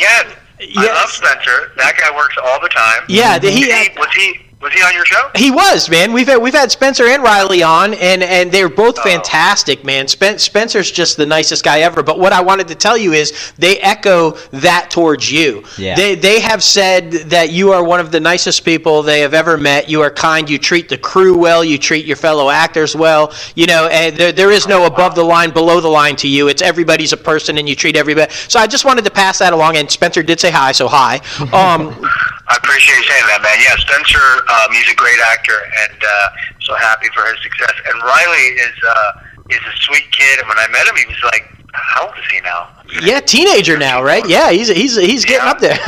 [0.59, 0.81] yeah.
[0.81, 1.71] I love Spencer.
[1.77, 3.03] That guy works all the time.
[3.07, 5.29] Yeah, he- he was he was he on your show?
[5.35, 6.11] He was, man.
[6.11, 10.07] We've had, we've had Spencer and Riley on, and, and they're both fantastic, man.
[10.09, 12.03] Spen- Spencer's just the nicest guy ever.
[12.03, 15.63] But what I wanted to tell you is they echo that towards you.
[15.77, 15.95] Yeah.
[15.95, 19.57] They they have said that you are one of the nicest people they have ever
[19.57, 19.87] met.
[19.87, 20.49] You are kind.
[20.49, 21.63] You treat the crew well.
[21.63, 23.33] You treat your fellow actors well.
[23.55, 26.49] You know, and there, there is no above the line, below the line to you.
[26.49, 28.29] It's everybody's a person, and you treat everybody.
[28.49, 29.77] So I just wanted to pass that along.
[29.77, 31.21] And Spencer did say hi, so hi.
[31.53, 32.05] Um,
[32.49, 33.57] I appreciate you saying that, man.
[33.61, 35.53] Yeah, Spencer, um, he's a great actor,
[35.85, 36.27] and uh,
[36.65, 37.73] so happy for his success.
[37.85, 39.11] And Riley is uh,
[39.53, 42.25] is a sweet kid, and when I met him, he was like, "How old is
[42.33, 44.27] he now?" Yeah, teenager now, right?
[44.27, 45.51] Yeah, he's he's he's getting Yeah.
[45.51, 45.77] up there.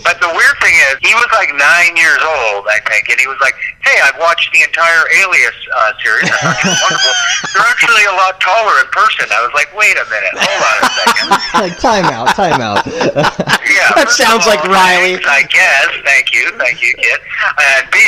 [0.00, 3.28] But the weird thing is, he was like nine years old, I think, and he
[3.28, 3.52] was like,
[3.84, 6.24] "Hey, I've watched the entire Alias uh, series.
[6.24, 7.12] I thought it was wonderful.
[7.52, 10.76] You're actually a lot taller in person." I was like, "Wait a minute, hold on
[10.80, 11.26] a second.
[11.68, 12.80] like timeout, timeout.
[13.70, 15.20] Yeah, That sounds of like Riley.
[15.20, 15.92] thanks, I guess.
[16.02, 17.20] Thank you, thank you, kid.
[17.60, 18.00] And B,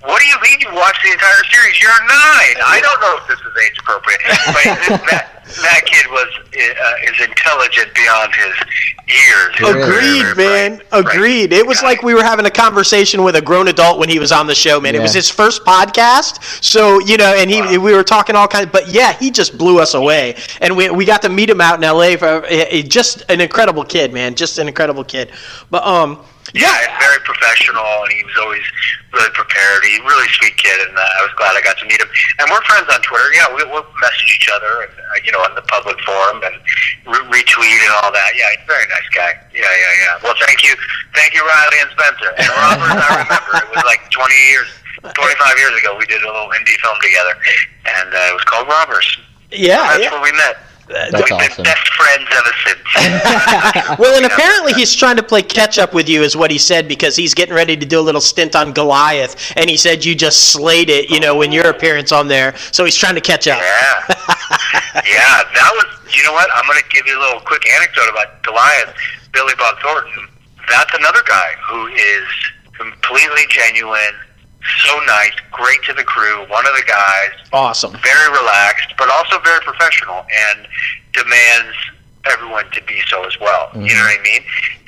[0.00, 1.76] what do you mean you watched the entire series?
[1.78, 2.56] You're nine.
[2.64, 4.64] I don't know if this is age appropriate, but
[5.12, 5.28] that
[5.60, 7.36] that kid was uh, is intelligent
[7.94, 8.54] beyond his
[9.06, 9.54] years.
[9.58, 10.76] He's a very, Agreed, very man.
[10.76, 11.52] bright- bright Agreed.
[11.52, 11.88] It was guy.
[11.88, 14.54] like we were having a conversation with a grown adult when he was on the
[14.54, 14.94] show, man.
[14.94, 18.70] It was his first podcast, so you know, and he we were talking all kinds.
[18.72, 21.76] But yeah, he just blew us away, and we we got to meet him out
[21.78, 22.16] in L.A.
[22.16, 24.34] For, eh, eh, just an incredible kid, man.
[24.34, 25.30] Just an incredible kid.
[25.70, 26.20] But um,
[26.54, 28.62] Yeah, and very professional, and he was always
[29.10, 29.82] really prepared.
[29.82, 32.06] He's a really sweet kid, and uh, I was glad I got to meet him.
[32.38, 33.26] And we're friends on Twitter.
[33.34, 36.54] Yeah, we, we'll message each other, and uh, you know, on the public forum, and
[37.10, 38.38] re- retweet and all that.
[38.38, 39.34] Yeah, he's a very nice guy.
[39.50, 40.14] Yeah, yeah, yeah.
[40.22, 40.78] Well, thank you,
[41.18, 42.30] thank you, Riley and Spencer.
[42.38, 44.70] And Robert, I remember it was like 20 years,
[45.10, 45.98] 25 years ago.
[45.98, 47.34] We did a little indie film together,
[47.98, 49.10] and uh, it was called Robbers.
[49.50, 50.14] yeah, That's yeah.
[50.14, 50.54] where we met.
[50.88, 51.64] That's We've awesome.
[51.64, 52.80] been best friends ever since.
[53.98, 56.88] Well, and apparently he's trying to play catch up with you, is what he said,
[56.88, 60.14] because he's getting ready to do a little stint on Goliath, and he said you
[60.14, 62.56] just slayed it, you know, in your appearance on there.
[62.72, 63.58] So he's trying to catch up.
[63.58, 64.04] Yeah.
[65.06, 66.48] yeah, that was, you know what?
[66.54, 68.94] I'm going to give you a little quick anecdote about Goliath,
[69.32, 70.28] Billy Bob Thornton.
[70.68, 72.24] That's another guy who is
[72.76, 74.14] completely genuine,
[74.86, 77.92] so nice, great to the crew, one of the guys, Awesome.
[78.02, 80.66] very relaxed, but also very professional and
[81.12, 81.76] demands
[82.26, 83.70] everyone to be so as well.
[83.74, 84.42] You know what I mean?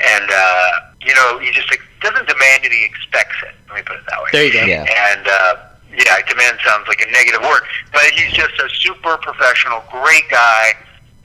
[0.04, 0.70] And, uh,
[1.02, 1.68] you know, he just
[2.00, 3.54] doesn't demand it, he expects it.
[3.68, 4.28] Let me put it that way.
[4.32, 4.64] There you go.
[4.64, 4.84] Yeah.
[5.12, 5.56] And uh,
[5.92, 7.62] yeah, demand sounds like a negative word,
[7.92, 10.72] but he's just a super professional, great guy,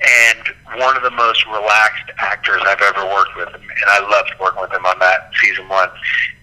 [0.01, 3.49] and one of the most relaxed actors I've ever worked with.
[3.53, 5.89] And I loved working with him on that season one.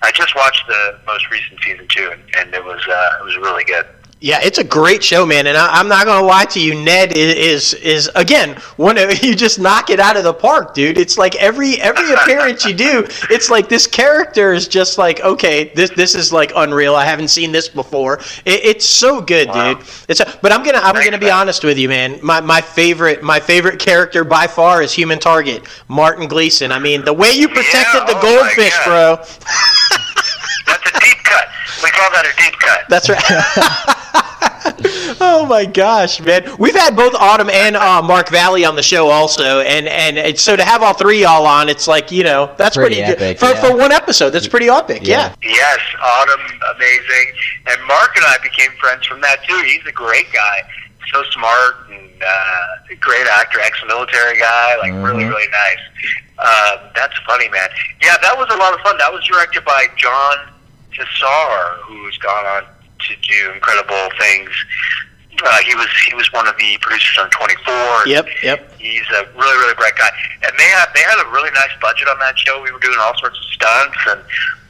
[0.02, 3.36] I just watched the most recent season two, and, and it was uh, it was
[3.36, 3.86] really good.
[4.20, 6.74] Yeah, it's a great show, man, and I, I'm not gonna lie to you.
[6.74, 10.74] Ned is is, is again one of you just knock it out of the park,
[10.74, 10.98] dude.
[10.98, 15.70] It's like every every appearance you do, it's like this character is just like okay,
[15.76, 16.96] this this is like unreal.
[16.96, 18.18] I haven't seen this before.
[18.44, 19.74] It, it's so good, Wow.
[19.74, 19.86] dude.
[20.08, 21.34] It's a, but I'm gonna I'm Thanks, gonna be man.
[21.36, 22.18] honest with you, man.
[22.20, 26.72] My my favorite my favorite character by far is Human Target, Martin Gleason.
[26.72, 29.16] I mean, the way you protected the oh goldfish, bro.
[30.66, 31.46] That's a deep cut.
[31.84, 32.80] We call that a deep cut.
[32.88, 33.94] That's right.
[35.20, 36.44] oh my gosh, man!
[36.58, 40.38] We've had both Autumn and uh, Mark Valley on the show also, and, and and
[40.38, 43.38] so to have all three y'all on, it's like you know that's pretty, Pretty good
[43.38, 43.60] for yeah.
[43.60, 44.30] for one episode.
[44.30, 45.06] That's pretty epic.
[45.06, 45.34] Yeah.
[45.42, 45.50] Yeah.
[45.50, 46.40] Yes, Autumn,
[46.76, 47.32] amazing.
[47.66, 49.60] And Mark and I became friends from that too.
[49.66, 50.62] He's a great guy,
[51.12, 55.30] so smart and uh, great actor, ex-military guy, like really, Mhm.
[55.30, 56.12] really nice.
[56.38, 57.68] Uh, that's funny, man.
[58.02, 58.96] Yeah, that was a lot of fun.
[58.98, 60.36] That was directed by Jon
[60.94, 62.64] Cassar, who's gone on
[62.98, 64.50] to do incredible things.
[65.38, 68.08] Uh, he was he was one of the producers on 24.
[68.08, 68.26] Yep.
[68.42, 68.78] Yep.
[68.78, 70.10] He's a really, really bright guy.
[70.42, 72.60] And they had they had a really nice budget on that show.
[72.62, 74.20] We were doing all sorts of stunts and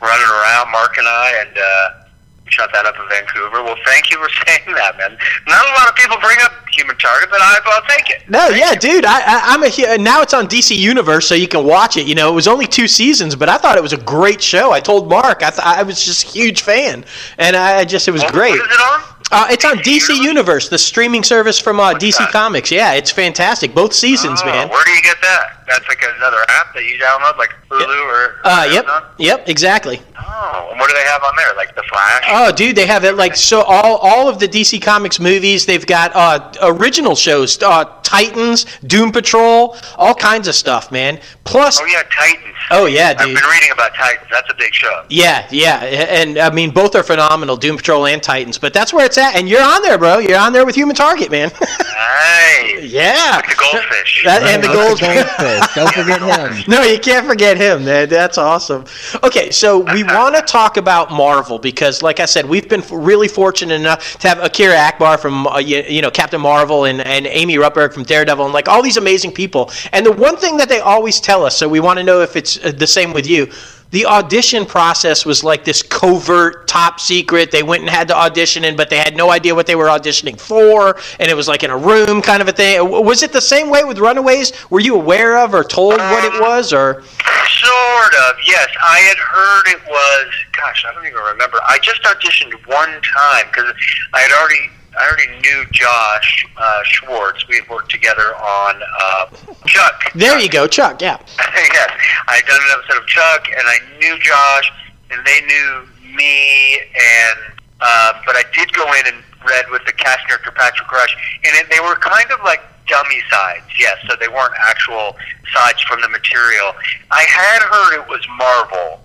[0.03, 2.08] running around, Mark and I, and uh,
[2.49, 3.63] we shot that up in Vancouver.
[3.63, 5.17] Well, thank you for saying that, man.
[5.47, 8.29] Not a lot of people bring up Human Target, but I, I'll take it.
[8.29, 9.05] No, yeah, dude.
[9.05, 12.07] I, I I'm a now it's on DC Universe, so you can watch it.
[12.07, 14.73] You know, it was only two seasons, but I thought it was a great show.
[14.73, 17.05] I told Mark, I th- I was just a huge fan,
[17.37, 18.59] and I just it was What- great.
[18.59, 19.03] What is it on?
[19.31, 20.25] Uh, it's on DC Universe?
[20.25, 22.31] Universe, the streaming service from uh, DC that?
[22.33, 22.71] Comics.
[22.71, 23.75] Yeah, it's fantastic.
[23.75, 24.71] Both seasons, Oh, man.
[24.71, 25.58] Where do you get that?
[25.69, 28.41] That's like another app that you download, like Hulu or.
[28.45, 29.05] Uh, yep, Amazon?
[29.19, 30.01] yep, exactly.
[30.21, 31.55] Oh, and what do they have on there?
[31.57, 32.25] Like The Flash?
[32.29, 33.63] Oh, dude, they have it like so.
[33.63, 39.13] All all of the DC Comics movies, they've got uh, original shows, uh, Titans, Doom
[39.13, 41.21] Patrol, all kinds of stuff, man.
[41.45, 42.55] Plus, oh yeah, Titans.
[42.71, 43.21] oh yeah, dude.
[43.29, 44.29] I've been reading about Titans.
[44.31, 45.05] That's a big show.
[45.09, 48.59] Yeah, yeah, and I mean both are phenomenal, Doom Patrol and Titans.
[48.59, 50.19] But that's where it's at, and you're on there, bro.
[50.19, 51.51] You're on there with Human Target, man.
[51.99, 52.85] Nice.
[52.93, 54.23] yeah, With the goldfish.
[54.25, 56.65] That- and the Right, Don't forget him.
[56.69, 58.09] No, you can't forget him, man.
[58.09, 58.85] That's awesome.
[59.23, 63.29] Okay, so we want to talk about Marvel because, like I said, we've been really
[63.29, 67.27] fortunate enough to have Akira Akbar from, uh, you, you know, Captain Marvel and, and
[67.27, 69.71] Amy Rutberg from Daredevil and like all these amazing people.
[69.93, 72.37] And the one thing that they always tell us, so we want to know if
[72.37, 73.51] it's uh, the same with you.
[73.91, 77.51] The audition process was like this covert, top secret.
[77.51, 79.87] They went and had to audition in, but they had no idea what they were
[79.87, 82.87] auditioning for, and it was like in a room kind of a thing.
[82.91, 84.53] Was it the same way with Runaways?
[84.69, 87.03] Were you aware of or told what it um, was, or?
[87.03, 88.69] Sort of, yes.
[88.85, 90.35] I had heard it was.
[90.53, 91.59] Gosh, I don't even remember.
[91.67, 93.73] I just auditioned one time because
[94.13, 94.71] I had already.
[94.97, 97.47] I already knew Josh uh, Schwartz.
[97.49, 99.27] We had worked together on uh,
[99.67, 100.13] Chuck.
[100.15, 101.01] There you go, Chuck.
[101.03, 101.19] Yeah.
[101.39, 101.91] yes,
[102.29, 104.73] I had done an episode of Chuck, and I knew Josh,
[105.11, 107.39] and they knew me, and
[107.81, 111.55] uh, but I did go in and read with the cast character Patrick Rush, and
[111.57, 113.99] it, they were kind of like dummy sides, yes.
[114.09, 115.17] So they weren't actual
[115.55, 116.73] sides from the material.
[117.11, 119.01] I had heard it was Marvel,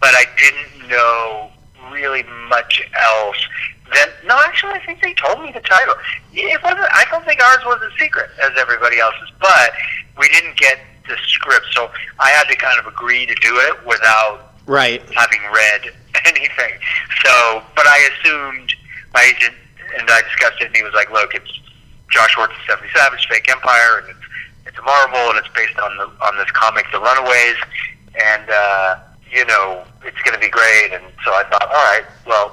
[0.00, 1.50] but I didn't know
[1.92, 3.36] really much else.
[3.92, 5.94] Then no, actually, I think they told me the title.
[6.32, 6.86] It wasn't.
[6.92, 9.72] I don't think ours was a secret as everybody else's, but
[10.18, 13.86] we didn't get the script, so I had to kind of agree to do it
[13.86, 15.00] without Right.
[15.14, 15.80] having read
[16.26, 16.74] anything.
[17.24, 18.74] So, but I assumed
[19.14, 19.54] my agent
[19.98, 21.50] and I discussed it, and he was like, "Look, it's
[22.10, 24.26] Josh Schwartz's Stephanie Savage, Fake Empire, and it's
[24.66, 27.56] it's a Marvel, and it's based on the on this comic, The Runaways,
[28.20, 28.96] and uh,
[29.32, 32.52] you know it's going to be great." And so I thought, "All right, well."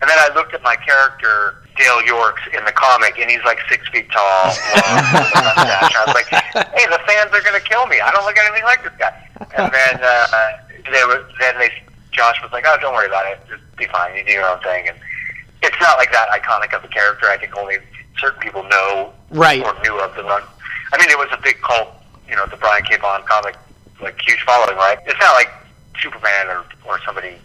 [0.00, 1.62] And then I looked at my character.
[1.76, 4.24] Dale Yorkes in the comic, and he's like six feet tall.
[4.24, 4.54] long,
[5.44, 5.92] mustache.
[5.92, 6.24] I was like,
[6.72, 8.00] "Hey, the fans are gonna kill me.
[8.00, 9.12] I don't look anything like this guy."
[9.58, 10.56] And then uh,
[10.90, 11.68] they were, then they
[12.12, 13.40] Josh was like, "Oh, don't worry about it.
[13.46, 14.16] Just be fine.
[14.16, 14.96] You do your own thing." And
[15.62, 17.26] it's not like that iconic of a character.
[17.28, 17.76] I think only
[18.18, 19.62] certain people know Right.
[19.62, 20.42] or knew of the run.
[20.94, 21.88] I mean, it was a big cult.
[22.26, 22.96] You know, the Brian K.
[22.96, 23.54] Vaughan comic,
[24.00, 24.98] like huge following, right?
[25.04, 25.50] It's not like
[26.00, 27.36] Superman or or somebody.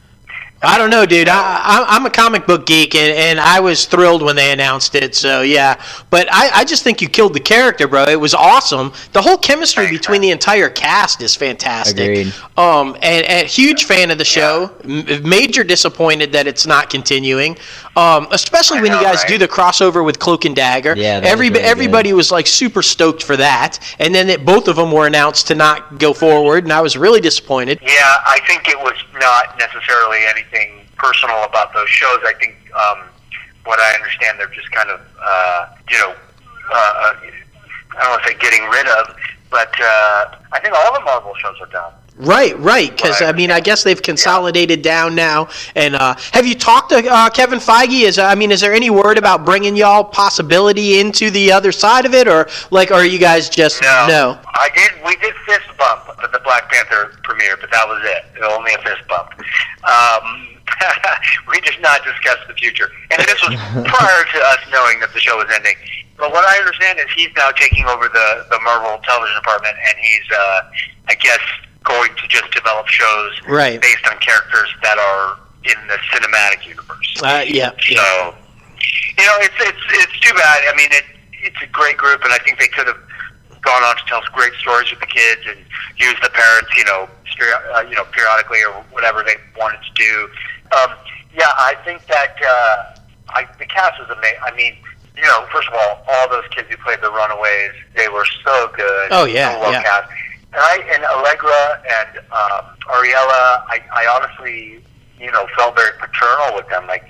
[0.63, 1.27] I don't know, dude.
[1.27, 4.93] I, I, I'm a comic book geek, and, and I was thrilled when they announced
[4.93, 5.15] it.
[5.15, 8.03] So yeah, but I, I just think you killed the character, bro.
[8.03, 8.93] It was awesome.
[9.13, 11.97] The whole chemistry between the entire cast is fantastic.
[11.97, 12.33] Agreed.
[12.57, 14.71] Um, and, and huge fan of the show.
[14.83, 17.57] M- major disappointed that it's not continuing.
[17.95, 19.27] Um, especially I when you guys right?
[19.27, 20.93] do the crossover with Cloak and Dagger.
[20.95, 21.67] Yeah, that was Every, really good.
[21.67, 25.47] everybody was like super stoked for that, and then it, both of them were announced
[25.47, 27.79] to not go forward, and I was really disappointed.
[27.81, 30.19] Yeah, I think it was not necessarily
[30.53, 32.19] anything personal about those shows.
[32.25, 33.07] I think, um,
[33.65, 36.15] what I understand, they're just kind of, uh, you know,
[36.71, 37.15] uh, uh,
[37.97, 39.15] I don't want to say getting rid of,
[39.51, 41.93] but uh, I think all the Marvel shows are done.
[42.17, 42.91] Right, right.
[42.91, 45.49] Because I mean, I guess they've consolidated down now.
[45.75, 48.03] And uh, have you talked to uh, Kevin Feige?
[48.03, 52.05] Is I mean, is there any word about bringing y'all possibility into the other side
[52.05, 54.91] of it, or like, are you guys just No, I did.
[55.05, 58.43] We did fist bump at the Black Panther premiere, but that was it.
[58.43, 59.31] Only a fist bump.
[59.83, 60.47] Um,
[61.49, 63.55] we did not discuss the future, and this was
[63.87, 65.75] prior to us knowing that the show was ending.
[66.17, 69.95] But what I understand is he's now taking over the the Marvel television department, and
[69.99, 70.61] he's, uh,
[71.09, 71.39] I guess,
[71.83, 73.81] going to just develop shows Right.
[73.81, 77.21] based on characters that are in the cinematic universe.
[77.23, 77.71] Uh, yeah.
[77.71, 78.31] So, yeah.
[79.17, 80.61] you know, it's it's it's too bad.
[80.71, 81.05] I mean, it
[81.43, 82.99] it's a great group, and I think they could have
[83.61, 85.57] gone on to tell great stories with the kids and
[85.97, 87.07] use the parents, you know,
[87.75, 90.29] uh, you know, periodically or whatever they wanted to do.
[90.77, 90.95] Um,
[91.33, 94.39] yeah, I think that uh, I, the cast is amazing.
[94.43, 94.75] I mean,
[95.15, 98.71] you know, first of all, all those kids who played the Runaways, they were so
[98.75, 99.09] good.
[99.11, 99.83] Oh, yeah, so well yeah.
[99.83, 100.11] cast.
[100.53, 104.83] And I and Allegra and um, Ariella, I, I honestly,
[105.19, 107.05] you know, felt very paternal with them, like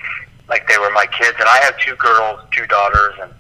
[0.49, 1.37] like they were my kids.
[1.39, 3.31] And I have two girls, two daughters, and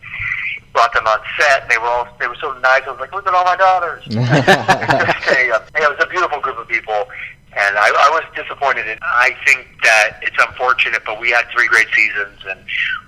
[0.73, 1.63] brought them on set.
[1.63, 2.83] And they were all they were so nice.
[2.87, 4.03] I was like, look at all my daughters.
[4.09, 7.05] A, uh, yeah, it was a beautiful group of people.
[7.53, 8.87] And I, I was disappointed.
[8.87, 12.59] And I think that it's unfortunate, but we had three great seasons, and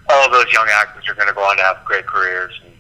[0.10, 2.60] all those young actors are going to go on to have great careers.
[2.64, 2.74] And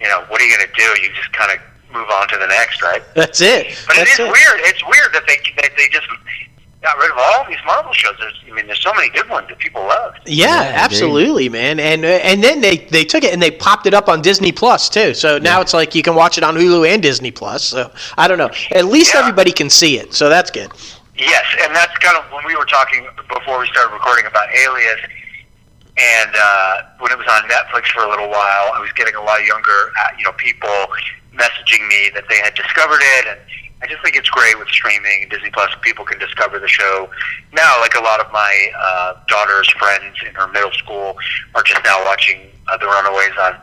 [0.00, 1.02] you know, what are you going to do?
[1.02, 1.58] You just kind of
[1.92, 3.02] move on to the next, right?
[3.14, 3.78] That's it.
[3.86, 4.58] But That's it is weird.
[4.66, 6.06] It's weird that they that they just
[6.82, 8.14] got rid of all these Marvel shows.
[8.18, 10.14] There's, I mean, there's so many good ones that people love.
[10.26, 10.74] Yeah, Yeah, indeed.
[10.78, 11.78] absolutely, man.
[11.80, 14.52] And uh, and then they they took it and they popped it up on Disney
[14.52, 15.14] Plus too.
[15.14, 17.64] So now it's like you can watch it on Hulu and Disney Plus.
[17.64, 18.50] So I don't know.
[18.72, 19.20] At least Yeah.
[19.20, 20.14] everybody can see it.
[20.14, 20.70] So that's good.
[21.16, 25.00] Yes, and that's kind of when we were talking before we started recording about Alias,
[25.98, 29.20] and uh, when it was on Netflix for a little while, I was getting a
[29.22, 30.70] lot of younger, uh, you know, people
[31.34, 33.40] messaging me that they had discovered it, and
[33.82, 35.70] I just think it's great with streaming and Disney Plus.
[35.80, 37.08] People can discover the show
[37.52, 37.80] now.
[37.80, 41.16] Like a lot of my uh, daughter's friends in her middle school
[41.54, 43.56] are just now watching uh, The Runaways on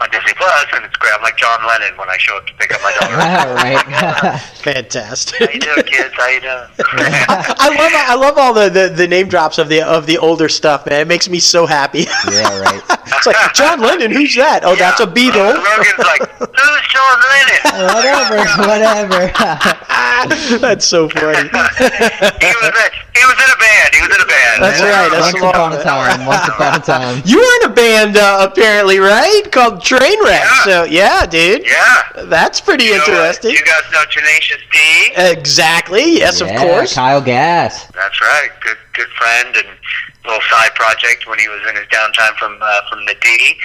[0.00, 1.12] on Disney Plus, and it's great.
[1.14, 3.16] I'm like John Lennon when I show up to pick up my daughter.
[3.54, 4.40] right.
[4.64, 5.38] Fantastic.
[5.38, 6.14] How you doing, kids?
[6.16, 6.68] How you doing?
[6.78, 10.48] I love I love all the, the, the name drops of the of the older
[10.48, 11.00] stuff, man.
[11.02, 12.06] It makes me so happy.
[12.30, 12.82] yeah, right.
[13.06, 14.10] it's like John Lennon.
[14.10, 14.64] Who's that?
[14.64, 15.10] Oh, that's a Yeah.
[15.10, 15.54] Beatle.
[15.54, 17.60] Rogan's like, who's John Lennon?
[17.94, 20.58] Whatever, whatever.
[20.58, 21.48] that's so funny.
[21.48, 23.94] he was a, he was in a band.
[23.94, 24.62] He was in a band.
[24.62, 26.26] That's right, that's once upon a time.
[26.26, 27.22] Once upon a time.
[27.24, 29.42] You were in a band uh, apparently, right?
[29.50, 30.44] Called Trainwreck.
[30.44, 30.64] Yeah.
[30.64, 31.66] So yeah, dude.
[31.66, 32.24] Yeah.
[32.24, 33.50] That's pretty You know, interesting.
[33.52, 34.78] you guys know Tenacious D?
[35.16, 36.16] Exactly.
[36.18, 36.94] Yes, yeah, of course.
[36.94, 37.86] Kyle Gass.
[37.92, 38.50] That's right.
[38.62, 39.68] Good good friend and
[40.24, 43.56] little side project when he was in his downtime from uh, from the D.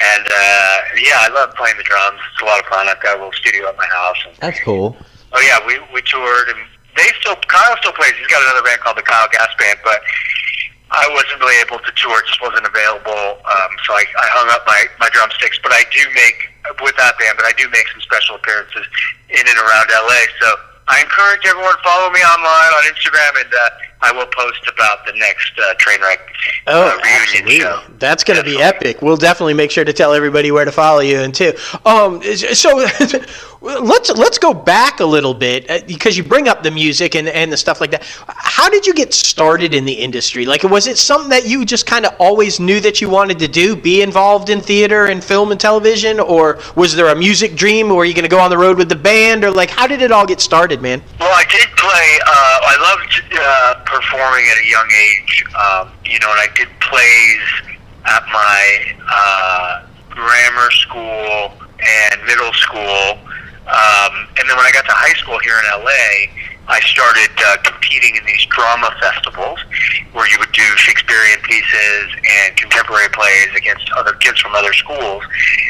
[0.00, 2.18] And uh, yeah, I love playing the drums.
[2.32, 2.88] It's a lot of fun.
[2.88, 4.16] I've got a little studio at my house.
[4.26, 4.96] And, That's cool.
[5.32, 6.58] oh yeah, we we toured and
[6.96, 8.12] they still Kyle still plays.
[8.18, 10.00] He's got another band called the Kyle Gass Band, but
[10.92, 12.20] I wasn't really able to tour.
[12.20, 13.40] It just wasn't available.
[13.42, 15.58] Um, so I, I hung up my, my drumsticks.
[15.62, 16.52] But I do make
[16.84, 17.34] with that band.
[17.40, 18.84] But I do make some special appearances
[19.32, 20.20] in and around LA.
[20.40, 20.48] So
[20.88, 23.70] I encourage everyone to follow me online on Instagram, and uh,
[24.02, 26.18] I will post about the next uh, Trainwreck
[26.66, 27.58] Oh, uh, reunion absolutely.
[27.60, 27.82] show.
[27.98, 29.00] That's going to be epic.
[29.00, 31.52] We'll definitely make sure to tell everybody where to follow you and too.
[31.86, 32.84] Um, so
[33.62, 37.28] let's let's go back a little bit uh, because you bring up the music and
[37.28, 38.02] and the stuff like that.
[38.28, 40.44] How did you get started in the industry?
[40.46, 43.48] Like, was it something that you just kind of always knew that you wanted to
[43.48, 47.90] do, be involved in theater and film and television, or was there a music dream?
[47.90, 49.86] Or were you going to go on the road with the band, or like, how
[49.86, 51.02] did it all get started, man?
[51.20, 52.18] Well, I did play.
[52.26, 55.44] Uh, I loved uh, performing at a young age.
[55.54, 63.18] Um, you know, and I did plays at my uh, grammar school and middle school.
[63.66, 66.34] Um, and then when I got to high school here in LA,
[66.68, 69.58] I started uh, competing in these drama festivals
[70.12, 75.22] where you would do Shakespearean pieces and contemporary plays against other kids from other schools.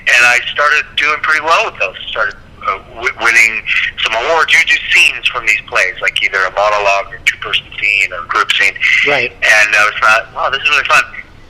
[0.09, 1.97] And I started doing pretty well with those.
[2.09, 3.65] Started uh, w- winning
[4.05, 4.53] some awards.
[4.53, 8.53] You do scenes from these plays, like either a monologue or two-person scene or group
[8.53, 8.75] scene.
[9.09, 9.33] Right.
[9.33, 11.05] And I was thought, wow, this is really fun,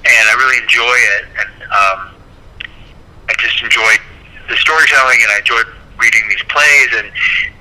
[0.07, 1.25] and I really enjoy it.
[1.37, 1.99] And um,
[3.29, 4.01] I just enjoyed
[4.49, 5.67] the storytelling, and I enjoyed
[5.99, 6.89] reading these plays.
[6.95, 7.09] And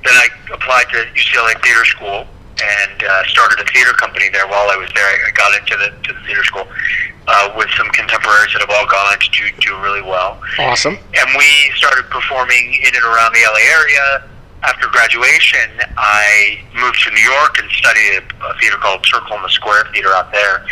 [0.04, 2.28] then I applied to UCLA Theater School
[2.62, 4.46] and uh, started a theater company there.
[4.48, 6.67] While I was there, I got into the to the theater school
[7.28, 10.98] uh, with some contemporaries that have all gone on to do, do really well Awesome.
[10.98, 14.27] and we started performing in and around the LA area.
[14.63, 19.42] After graduation, I moved to New York and studied a, a theater called Circle in
[19.42, 20.65] the Square Theater out there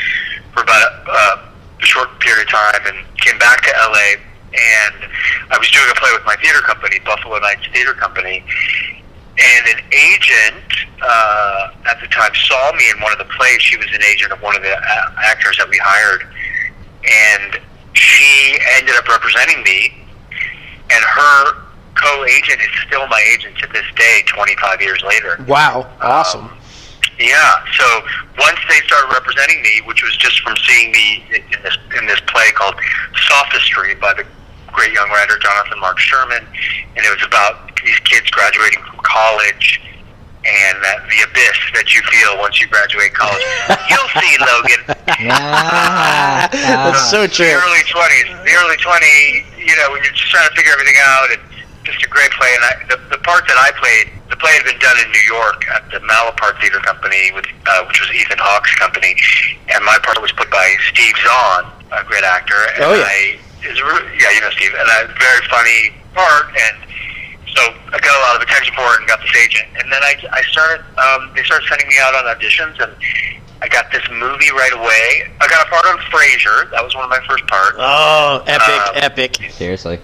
[0.53, 4.22] for about a, a short period of time, and came back to LA.
[4.54, 4.95] And
[5.52, 8.43] I was doing a play with my theater company, Buffalo Nights Theater Company,
[9.38, 10.66] and an agent
[11.02, 13.62] uh, at the time saw me in one of the plays.
[13.62, 16.28] She was an agent of one of the a- actors that we hired,
[17.06, 17.60] and
[17.93, 19.93] she ended up representing me.
[20.91, 21.54] And her
[21.93, 25.38] co-agent is still my agent to this day, 25 years later.
[25.47, 25.88] Wow.
[26.02, 26.50] Awesome.
[27.20, 27.64] Yeah.
[27.78, 28.02] So
[28.39, 32.20] once they started representing me, which was just from seeing me in this in this
[32.28, 32.76] play called
[33.28, 34.26] Sophistry by the
[34.74, 36.45] great young writer Jonathan Mark Sherman,
[36.95, 39.82] and it was about these kids graduating from college
[40.39, 43.43] and that the abyss that you feel once you graduate college.
[43.91, 44.82] You'll see, Logan.
[45.30, 47.09] Ah, That's ah.
[47.11, 50.72] so The early twenties, the early twenty, you know, when you're just trying to figure
[50.72, 51.41] everything out, and
[51.84, 52.51] just a great play.
[52.55, 55.26] And I, the the part that I played, the play had been done in New
[55.28, 59.15] York at the Malaparte Theater Company, with uh, which was Ethan Hawke's company,
[59.76, 62.57] and my part was put by Steve Zahn, a great actor.
[62.80, 63.03] And Oh, yeah.
[63.11, 63.86] I, is a
[64.20, 66.78] yeah, you know Steve, and a very funny part, and
[67.55, 69.68] so I got a lot of attention for it and got this agent.
[69.78, 72.93] And then I, I started, um, they started sending me out on auditions, and
[73.62, 75.34] I got this movie right away.
[75.41, 76.70] I got a part on Frasier.
[76.72, 77.76] That was one of my first parts.
[77.80, 79.51] Oh, epic, Um, epic.
[79.51, 79.99] Seriously.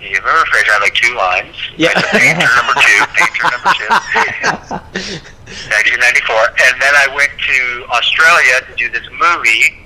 [0.00, 1.54] You remember Frasier had like two lines?
[1.76, 1.92] Yeah.
[1.94, 5.24] Like, painter number two, painter number two.
[5.48, 6.36] 1994.
[6.68, 9.78] And then I went to Australia to do this movie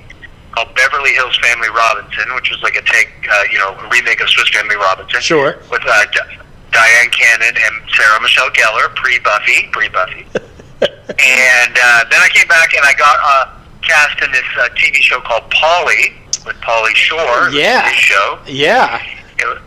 [0.53, 4.21] called Beverly Hills Family Robinson, which was like a take, uh, you know, a remake
[4.21, 5.21] of Swiss Family Robinson.
[5.21, 5.59] Sure.
[5.71, 6.39] With uh, D-
[6.71, 10.27] Dyan Cannon and Sarah Michelle Gellar, pre-Buffy, pre-Buffy.
[10.83, 14.97] and uh, then I came back and I got uh, cast in this uh, TV
[14.97, 16.13] show called Pauly
[16.47, 17.51] with Pauly Shore.
[17.51, 17.89] Yeah.
[17.93, 18.39] Show.
[18.47, 19.03] Yeah.
[19.39, 19.59] It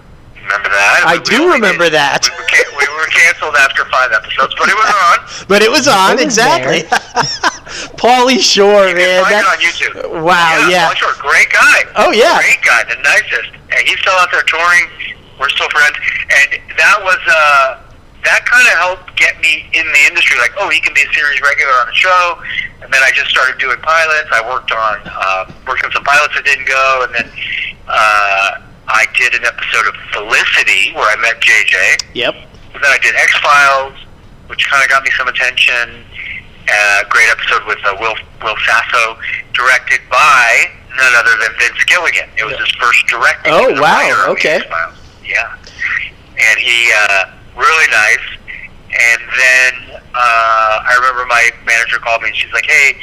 [0.46, 1.04] Remember that?
[1.06, 2.22] I We- we do only remember did- that.
[2.30, 5.18] We were, can- we were canceled after five episodes, but it was on.
[5.48, 6.82] But it was on, It exactly.
[8.02, 9.24] Pauly Shore, You man.
[9.26, 10.22] can find on YouTube.
[10.24, 10.90] wow, yeah.
[10.90, 11.84] Pauly Shore, great guy.
[11.96, 12.38] Oh, yeah.
[12.40, 13.52] Great guy, the nicest.
[13.74, 14.86] And he's still out there touring.
[15.40, 15.98] We're still friends.
[16.30, 17.82] And that was, uh,
[18.24, 20.38] that kind of helped get me in the industry.
[20.40, 22.42] Like, oh, he can be a series regular on a show.
[22.82, 24.30] And then I just started doing pilots.
[24.32, 27.06] I worked on, uh, worked on some pilots that didn't go.
[27.06, 27.30] And then,
[27.88, 32.06] uh, I did an episode of Felicity where I met JJ.
[32.14, 32.36] Yep.
[32.76, 33.94] And then I did X Files,
[34.48, 36.04] which kind of got me some attention.
[36.70, 39.18] Uh, great episode with uh, Will Will Sasso,
[39.54, 40.66] directed by
[40.98, 42.30] none other than Vince Gilligan.
[42.38, 43.54] It was his first directing.
[43.54, 44.60] Oh, He was a wow, writer on the okay.
[45.26, 45.56] Yeah,
[46.38, 48.26] and he uh, really nice.
[48.96, 52.96] And then uh, I remember my manager called me and she's like, "Hey,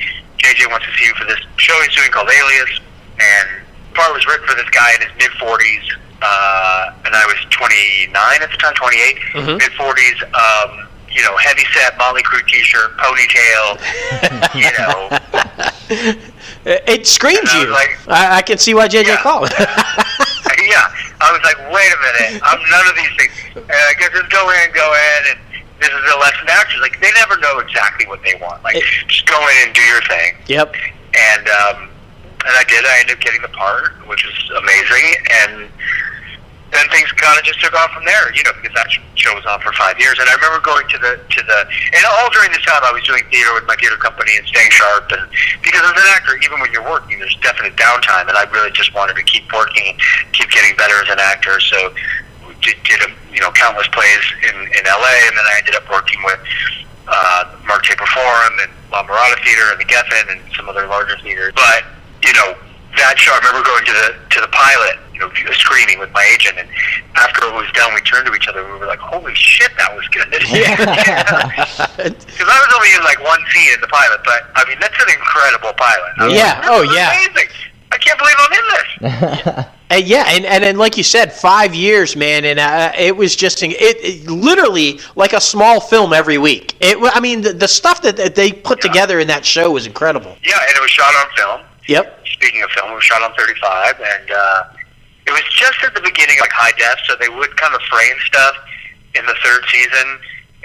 [0.42, 2.80] JJ wants to see you for this show he's doing called Alias."
[3.20, 3.61] And
[3.94, 5.82] part was written for this guy in his mid 40s,
[6.22, 9.58] uh, and I was 29 at the time, 28, Mhm.
[9.58, 10.22] mid 40s.
[10.34, 13.76] Um, you know, heavy set Motley Crue T-shirt, ponytail.
[14.54, 16.16] you know,
[16.64, 17.66] It screams I you.
[17.70, 19.16] like- I, I can see why JJ Yeah.
[19.22, 19.50] called.
[19.58, 20.88] yeah.
[21.20, 23.32] I was like, wait a minute, I'm none of these things.
[23.56, 25.38] And I guess just go in, go in, and
[25.80, 26.80] this is a lesson to actors.
[26.80, 28.62] Like they never know exactly what they want.
[28.64, 30.36] Like It- just go in and do your thing.
[30.46, 30.74] yep.
[31.14, 31.90] and um,
[32.46, 32.84] and I did.
[32.84, 35.52] I ended up getting the part, which was amazing, and
[36.72, 38.32] then things kind of just took off from there.
[38.34, 40.98] You know, because that show was on for five years, and I remember going to
[40.98, 41.58] the to the
[41.94, 44.72] and all during this time I was doing theater with my theater company and staying
[44.72, 45.24] sharp, and
[45.62, 48.94] because as an actor, even when you're working, there's definite downtime, and I really just
[48.94, 49.96] wanted to keep working,
[50.32, 51.60] keep getting better as an actor.
[51.60, 51.94] So
[52.62, 55.86] did, did a, you know countless plays in in LA, and then I ended up
[55.90, 56.40] working with
[57.08, 61.18] uh, Mark Taper Forum and La Mirada Theater and the Geffen and some other larger
[61.22, 61.52] theaters.
[61.54, 61.84] But
[62.24, 62.54] you know
[62.96, 66.12] that show, I remember going to the to the pilot, you know, a screening with
[66.12, 66.68] my agent, and
[67.16, 69.72] after it was done, we turned to each other and we were like, "Holy shit,
[69.78, 70.46] that was good!" Because
[72.48, 75.08] I was only in like one scene in the pilot, but I mean that's an
[75.10, 76.12] incredible pilot.
[76.18, 76.58] I Yeah.
[76.60, 77.12] like, Oh, yeah.
[77.16, 77.48] Amazing.
[77.92, 78.86] I can't believe I'm in this.
[79.92, 83.36] Uh, yeah, and, and and like you said, five years, man, and uh, it was
[83.36, 86.74] just it, it literally like a small film every week.
[86.80, 88.90] It, I mean, the, the stuff that, that they put Yeah.
[88.90, 90.34] together in that show was incredible.
[90.42, 91.60] Yeah, and it was shot on film.
[91.88, 92.26] Yep.
[92.26, 94.64] speaking of film, it was shot on 35, and uh,
[95.26, 98.16] it was just at the beginning, like high def, so they would kind of frame
[98.26, 98.54] stuff
[99.14, 100.18] in the third season.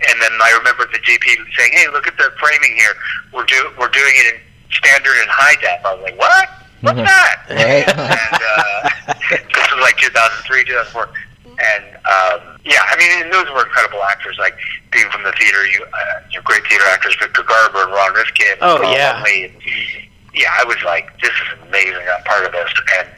[0.09, 1.26] And then I remember the GP
[1.57, 2.93] saying, "Hey, look at the framing here.
[3.34, 4.41] We're do we're doing it in
[4.72, 6.49] standard and high def." I was like, "What?
[6.82, 7.88] What's that?" Right.
[7.89, 8.89] and uh,
[9.57, 11.09] this was like 2003, 2004.
[11.57, 14.38] And um, yeah, I mean, and those were incredible actors.
[14.38, 14.53] Like
[14.91, 15.97] being from the theater, you, uh,
[16.30, 18.57] you know, great theater actors, Victor Garber and Ron Rifkin.
[18.61, 19.13] Oh, yeah.
[19.18, 20.09] Huntley.
[20.38, 22.05] Yeah, I was like, this is amazing.
[22.05, 22.69] I'm part of this.
[22.99, 23.09] And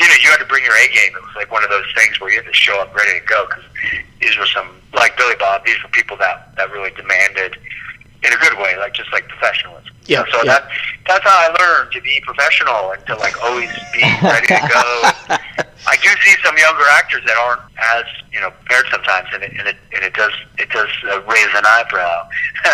[0.00, 1.12] you know, you had to bring your A game.
[1.12, 3.24] It was like one of those things where you had to show up ready to
[3.26, 3.64] go because
[4.20, 5.64] these were some like Billy Bob.
[5.64, 7.56] These were people that that really demanded
[8.24, 9.85] in a good way, like just like professionalism.
[10.08, 10.44] Yeah, So yeah.
[10.60, 10.68] that
[11.06, 15.36] that's how I learned to be professional and to like always be ready to go.
[15.88, 19.52] I do see some younger actors that aren't as you know prepared sometimes, and it
[19.58, 22.28] and it, and it does it does uh, raise an eyebrow.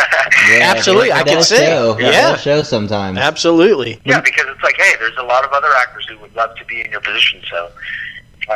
[0.49, 1.57] Yeah, Absolutely, I can see.
[1.57, 1.97] Show.
[1.99, 2.33] Yeah.
[2.33, 3.19] does show sometimes.
[3.19, 4.01] Absolutely.
[4.05, 6.65] yeah, because it's like, hey, there's a lot of other actors who would love to
[6.65, 7.73] be in your position, so try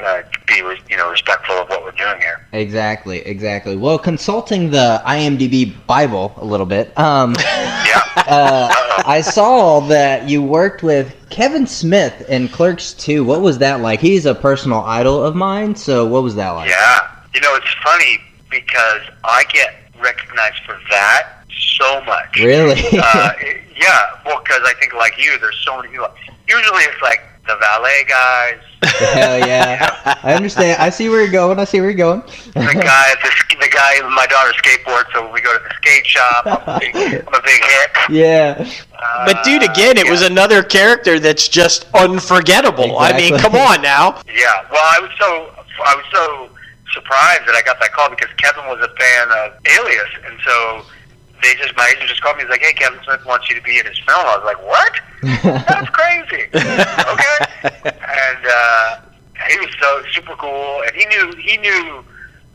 [0.00, 0.56] to be
[0.90, 2.46] you know respectful of what we're doing here.
[2.52, 3.76] Exactly, exactly.
[3.76, 8.02] Well, consulting the IMDb Bible a little bit, um, Yeah.
[8.16, 8.68] uh,
[9.06, 13.24] I saw that you worked with Kevin Smith in Clerks 2.
[13.24, 14.00] What was that like?
[14.00, 16.68] He's a personal idol of mine, so what was that like?
[16.70, 17.10] Yeah.
[17.34, 18.18] You know, it's funny
[18.50, 21.28] because I get recognized for that
[21.76, 22.36] so much.
[22.38, 22.80] Really?
[22.98, 23.32] uh,
[23.76, 26.08] yeah, well, because I think like you, there's so many people.
[26.48, 30.18] Usually, it's like the valet guys, Hell yeah.
[30.22, 30.80] I understand.
[30.80, 31.58] I see where you're going.
[31.58, 32.20] I see where you're going.
[32.20, 34.00] the guy at the sk- the guy.
[34.08, 36.46] My daughter skateboards, so we go to the skate shop.
[36.46, 37.90] I'm a big, I'm a big hit.
[38.10, 38.70] yeah.
[38.98, 40.10] Uh, But dude, again, it yeah.
[40.12, 42.98] was another character that's just unforgettable.
[42.98, 44.22] I mean, come on now.
[44.28, 45.50] Yeah, well, I was so
[45.84, 46.48] I was so
[46.92, 50.82] surprised that I got that call because Kevin was a fan of Alias, and so
[51.42, 52.42] they just my agent just called me.
[52.42, 54.60] He's like, "Hey, Kevin Smith wants you to be in his film." I was like,
[54.64, 54.92] "What?
[55.68, 59.00] That's crazy." okay, and uh,
[59.48, 62.04] he was so super cool, and he knew he knew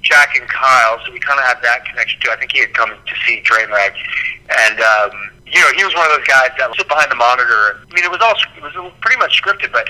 [0.01, 2.31] Jack and Kyle, so we kind of had that connection too.
[2.31, 3.93] I think he had come to see Trainwreck,
[4.49, 7.19] and um, you know, he was one of those guys that would sit behind the
[7.19, 7.77] monitor.
[7.77, 9.87] I mean, it was all it was pretty much scripted, but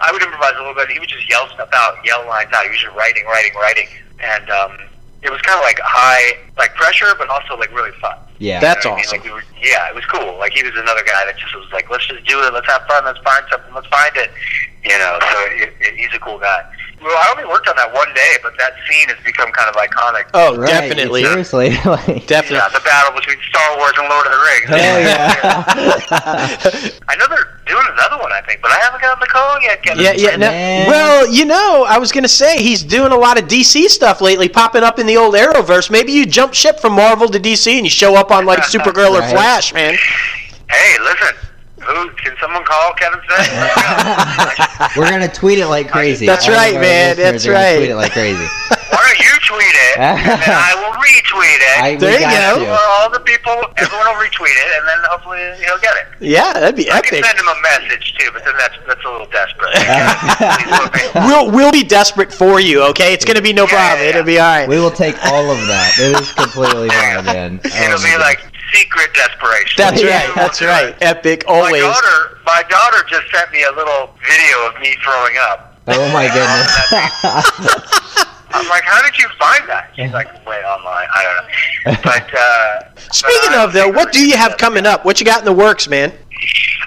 [0.00, 0.90] I would improvise a little bit.
[0.90, 2.64] He would just yell stuff out, yell lines out.
[2.64, 3.88] He was just writing, writing, writing,
[4.20, 4.78] and um,
[5.22, 8.16] it was kind of like high, like pressure, but also like really fun.
[8.38, 8.60] Yeah.
[8.60, 9.18] That's You know what I mean?
[9.18, 9.18] awesome.
[9.18, 10.38] Like we were, yeah, it was cool.
[10.38, 12.52] Like he was another guy that just was like, let's just do it.
[12.54, 13.04] Let's have fun.
[13.04, 13.74] Let's find something.
[13.74, 14.30] Let's find it.
[14.84, 16.62] You know, so it, it, he's a cool guy.
[17.02, 19.74] Well, I only worked on that one day, but that scene has become kind of
[19.76, 20.30] iconic.
[20.34, 21.22] Oh, Right, definitely.
[21.22, 21.70] Seriously.
[21.84, 22.58] like, Definitely.
[22.58, 24.68] Yeah, the battle between Star Wars and Lord of the Rings.
[24.70, 26.90] hell yeah.
[27.08, 27.47] I know they're
[27.78, 29.82] doing another one, I think, but I haven't gotten the call yet.
[29.82, 30.04] Kevin.
[30.04, 30.36] Yeah, yeah.
[30.36, 30.48] No,
[30.88, 34.48] well, you know, I was gonna say he's doing a lot of DC stuff lately,
[34.48, 35.90] popping up in the old Arrowverse.
[35.90, 39.10] Maybe you jump ship from Marvel to DC and you show up on like Supergirl
[39.10, 39.94] or Flash, man.
[40.70, 41.34] Hey, listen.
[41.80, 44.96] Who can someone call Kevin Smith?
[44.96, 46.26] We're gonna tweet it like crazy.
[46.26, 47.76] That's All right, man, that's right.
[47.76, 48.46] Tweet it like crazy.
[49.18, 51.78] Why don't you tweet it, and then I will retweet it.
[51.82, 52.64] I, we There you go.
[52.70, 56.06] Well, all the people, everyone will retweet it, and then hopefully he'll get it.
[56.20, 57.06] Yeah, that'd be epic.
[57.06, 59.74] I can send him a message too, but then that's that's a little desperate.
[59.74, 63.12] Please look at- We'll we'll be desperate for you, okay?
[63.12, 64.02] It's gonna be no Yeah, problem.
[64.04, 64.68] yeah, It'll be all right.
[64.68, 65.98] We will take all of that.
[65.98, 67.60] It is completely fine, man.
[67.64, 68.40] Oh, It'll my be like
[68.72, 69.74] secret desperation.
[69.78, 70.26] That's Yeah.
[70.26, 70.34] right.
[70.34, 70.88] That's right.
[70.90, 70.96] it.
[71.02, 75.64] Epic My daughter, my daughter just sent me a little video of me throwing up.
[75.90, 78.24] Oh my goodness.
[78.50, 79.92] I'm like, how did you find that?
[79.94, 81.06] She's like, wait online.
[81.14, 82.00] I don't know.
[82.04, 85.04] But uh, Speaking but of though, what do you have coming up?
[85.04, 86.10] What you got in the works, man?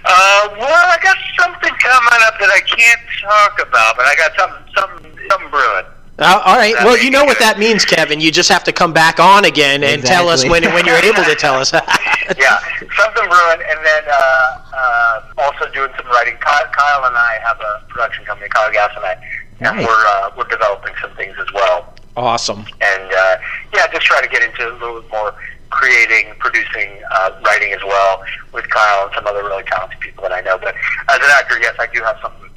[0.03, 4.31] Uh, well, I got something coming up that I can't talk about, but I got
[4.37, 5.85] something, something, something brewing.
[6.19, 6.75] Uh, all right.
[6.75, 7.45] That Well, you know what good.
[7.45, 8.19] that means, Kevin.
[8.21, 11.23] You just have to come back on again and tell us when when you're able
[11.23, 11.73] to tell us.
[12.37, 12.61] yeah,
[12.95, 16.37] something brewing, and then uh, uh, also doing some writing.
[16.37, 19.17] Kyle, Kyle and I have a production company, Kyle Gass and I,
[19.61, 21.93] and we're uh, we're developing some things as well.
[22.17, 22.59] Awesome.
[22.81, 23.37] And uh,
[23.73, 25.33] yeah, just try to get into a little bit more
[25.69, 28.21] creating, producing, uh, writing as well
[28.53, 30.57] with Kyle and some other really talented people that I know.
[30.57, 30.75] But
[31.09, 32.49] as an actor, yes, I do have something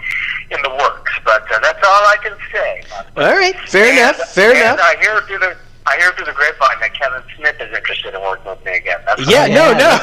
[0.50, 1.12] in the works.
[1.24, 2.82] But uh, that's all I can say.
[3.16, 3.54] All right.
[3.68, 4.16] Fair And- enough.
[4.34, 4.80] Fair and enough.
[4.82, 8.20] I hear through the I hear through the grapevine that Kevin Smith is interested in
[8.22, 8.98] working with me again.
[9.04, 10.00] That's Yeah, no, no.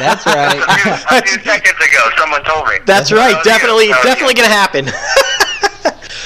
[0.00, 0.56] That's right.
[0.64, 1.28] That's a few, a right.
[1.28, 2.78] few seconds ago, someone told me.
[2.86, 3.36] That's right.
[3.44, 3.52] That was you.
[3.52, 4.88] Definitely, definitely gonna happen.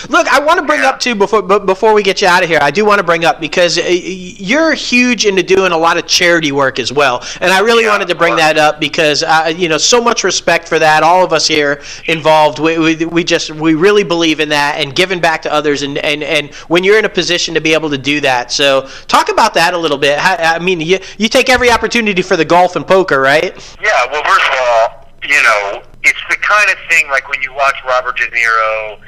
[0.08, 0.90] Look, I want to bring Yeah.
[0.90, 2.58] up too before before we get you out of here.
[2.62, 6.06] I do want to bring up because uh, you're huge into doing a lot of
[6.06, 9.52] charity work as well, and I really Yeah, wanted to bring that up because uh,
[9.56, 11.02] you know so much respect for that.
[11.02, 14.94] All of us here involved, we, we, we just we really believe in that and
[14.94, 17.90] giving back to others, and, and and when you're in a position to be able
[17.90, 18.50] to do that.
[18.52, 20.18] So talk about that a little bit.
[20.18, 23.54] How, I mean, you you take every opportunity for the golf and poker, right?
[23.82, 27.52] Yeah, well, first of all, you know, it's the kind of thing like when you
[27.54, 28.98] watch Robert De Niro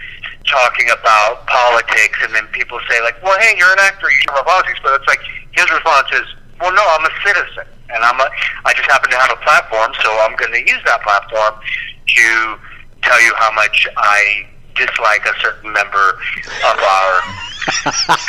[0.46, 4.34] talking about politics, and then people say like, "Well, hey, you're an actor, you should
[4.34, 5.20] know politics," but it's like
[5.52, 6.26] his response is,
[6.60, 8.28] "Well, no, I'm a citizen, and I'm a,
[8.64, 12.58] I just happen to have a platform, so I'm going to use that platform to
[13.02, 16.18] tell you how much I dislike a certain member
[16.66, 17.20] of our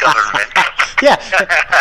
[0.01, 0.51] government."
[1.01, 1.17] Yeah,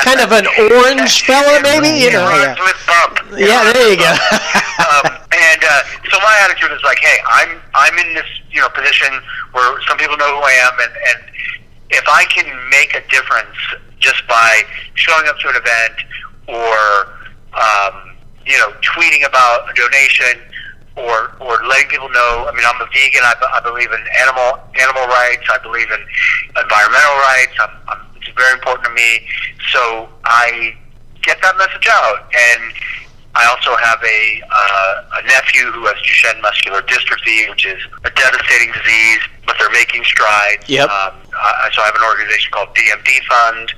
[0.02, 1.88] kind of an orange fella, maybe.
[1.88, 2.56] You know, yeah.
[2.58, 3.38] with bump.
[3.38, 4.10] Yeah, there you go.
[4.90, 8.68] um, and uh, so my attitude is like, hey, I'm I'm in this you know
[8.70, 9.12] position
[9.52, 11.20] where some people know who I am, and and
[11.90, 13.56] if I can make a difference
[14.00, 14.62] just by
[14.94, 15.96] showing up to an event
[16.48, 17.14] or
[17.54, 20.42] um, you know tweeting about a donation
[20.96, 22.46] or or letting people know.
[22.48, 23.22] I mean, I'm a vegan.
[23.22, 25.46] I, I believe in animal animal rights.
[25.50, 26.00] I believe in
[26.56, 27.54] environmental rights.
[27.60, 29.26] I'm, I'm, it's very important to me.
[29.72, 30.76] So I
[31.22, 32.72] get that message out and.
[33.34, 38.10] I also have a uh, a nephew who has Duchenne muscular dystrophy, which is a
[38.14, 40.62] devastating disease, but they're making strides.
[40.70, 40.86] Yep.
[40.86, 43.74] Um, uh, so I have an organization called DMD Fund,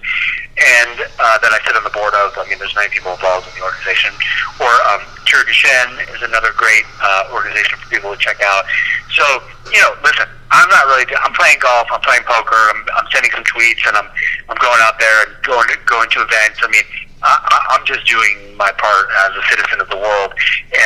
[0.60, 2.36] and uh, that I sit on the board of.
[2.36, 4.12] I mean, there's many people involved in the organization.
[4.60, 8.68] Or um, Cure Duchenne is another great uh, organization for people to check out.
[9.16, 9.24] So
[9.72, 11.08] you know, listen, I'm not really.
[11.24, 11.88] I'm playing golf.
[11.90, 12.60] I'm playing poker.
[12.76, 14.08] I'm, I'm sending some tweets, and I'm
[14.48, 16.60] I'm going out there and going to going to events.
[16.62, 16.84] I mean,
[17.22, 20.32] I, I'm just doing my part as a citizen of the world,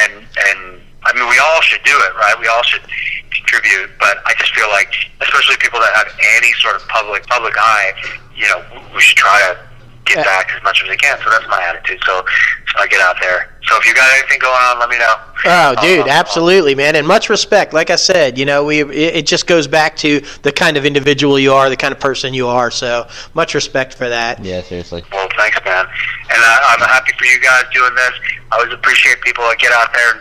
[0.07, 2.39] and and I mean we all should do it, right?
[2.39, 2.83] We all should
[3.31, 7.55] contribute, but I just feel like, especially people that have any sort of public public
[7.57, 7.93] eye,
[8.37, 8.63] you know,
[8.95, 9.70] we should try to
[10.05, 11.19] get back as much as we can.
[11.23, 12.01] So that's my attitude.
[12.05, 12.25] So,
[12.73, 13.51] so I get out there.
[13.65, 15.15] So if you got anything going on, let me know.
[15.45, 17.73] Oh, dude, absolutely, man, and much respect.
[17.73, 20.85] Like I said, you know, we it, it just goes back to the kind of
[20.85, 22.71] individual you are, the kind of person you are.
[22.71, 24.45] So much respect for that.
[24.45, 25.05] Yeah, seriously.
[25.13, 25.87] Well, thanks, man.
[25.87, 28.13] And I, I'm happy for you guys doing this.
[28.51, 30.21] I always appreciate people that get out there and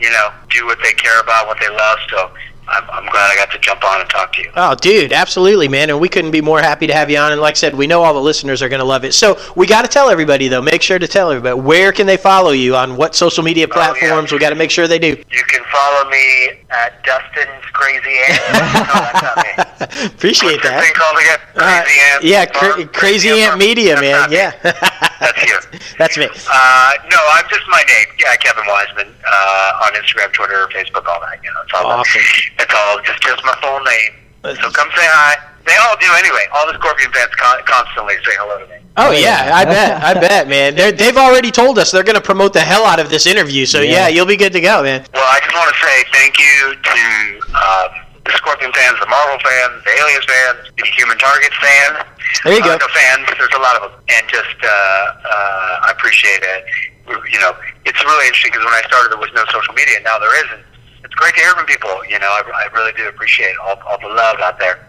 [0.00, 1.98] you know do what they care about, what they love.
[2.10, 2.30] So
[2.68, 4.50] I'm, I'm glad I got to jump on and talk to you.
[4.54, 5.90] Oh, dude, absolutely, man.
[5.90, 7.32] And we couldn't be more happy to have you on.
[7.32, 9.12] And like I said, we know all the listeners are going to love it.
[9.14, 12.16] So we got to tell everybody, though, make sure to tell everybody where can they
[12.16, 14.32] follow you on what social media platforms.
[14.32, 14.38] Oh, yeah.
[14.38, 15.08] We got to make sure they do.
[15.30, 18.40] You can follow me at Dustin's Crazy Ant.
[18.52, 19.36] no, that's not
[20.00, 20.06] me.
[20.06, 20.82] Appreciate that.
[20.82, 21.38] thing called again?
[21.56, 22.24] Uh, Ant.
[22.24, 22.72] yeah, Farm?
[22.72, 23.58] cra- Crazy Ant?
[23.58, 24.32] Media, That's man.
[24.32, 24.50] Yeah.
[25.20, 25.58] That's you.
[25.98, 26.26] That's me.
[26.26, 28.06] Uh, no, I'm just my name.
[28.20, 31.38] Yeah, Kevin Weisman uh, on Instagram, Twitter, Facebook, all that.
[31.42, 32.20] You know, it's all Awesome.
[32.58, 34.12] It's all just just my full name.
[34.42, 35.36] That's- So come say hi.
[35.66, 36.48] They all do anyway.
[36.54, 38.80] All the Scorpion fans con- constantly say hello to me.
[38.96, 40.74] Oh yeah, I bet, I bet, man.
[40.74, 43.66] They're, they've already told us they're going to promote the hell out of this interview.
[43.66, 44.08] So yeah, Yeah.
[44.08, 45.04] you'll be good to go, man.
[45.12, 47.00] Well, I just want to say thank you to
[47.52, 47.90] um,
[48.24, 51.96] the Scorpion fans, the Marvel fans, the Alias fans, the Human Target fans.
[52.44, 52.72] There you go.
[52.74, 53.28] Uh, no fans.
[53.36, 56.64] There's a lot of them, and just uh, uh, I appreciate it.
[57.30, 57.52] You know,
[57.84, 60.00] it's really interesting because when I started, there was no social media.
[60.00, 60.64] Now there isn't.
[61.18, 61.90] Great to hear from people.
[62.08, 64.86] You know, I, I really do appreciate all, all the love out there.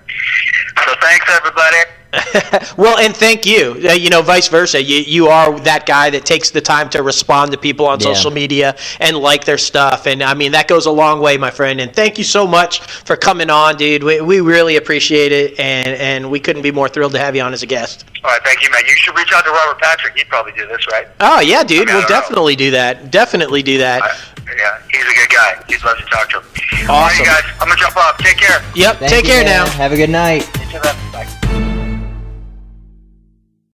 [0.85, 1.77] So thanks, everybody.
[2.77, 3.79] well, and thank you.
[3.87, 4.81] Uh, you know, vice versa.
[4.81, 8.13] You you are that guy that takes the time to respond to people on Yeah.
[8.13, 11.51] social media and like their stuff, and I mean that goes a long way, my
[11.51, 11.79] friend.
[11.79, 14.03] And thank you so much for coming on, dude.
[14.03, 17.43] We, we really appreciate it, and and we couldn't be more thrilled to have you
[17.43, 18.05] on as a guest.
[18.23, 18.81] All right, thank you, man.
[18.87, 20.17] You should reach out to Robert Patrick.
[20.17, 21.07] He'd probably do this, right?
[21.19, 21.81] Oh yeah, dude.
[21.81, 22.19] I mean, we'll don't know.
[22.21, 23.11] definitely do that.
[23.11, 24.01] Definitely do that.
[24.01, 24.09] I,
[24.57, 25.63] yeah, he's a good guy.
[25.69, 26.89] He'd love to talk to him.
[26.89, 27.19] All right, Awesome.
[27.19, 27.43] you guys.
[27.61, 28.17] I'm gonna jump off.
[28.17, 28.63] Take care.
[28.73, 28.97] Yep.
[28.97, 29.65] Thank Take you, care man.
[29.67, 29.71] now.
[29.73, 30.49] Have a good night.
[30.71, 31.68] You too, man.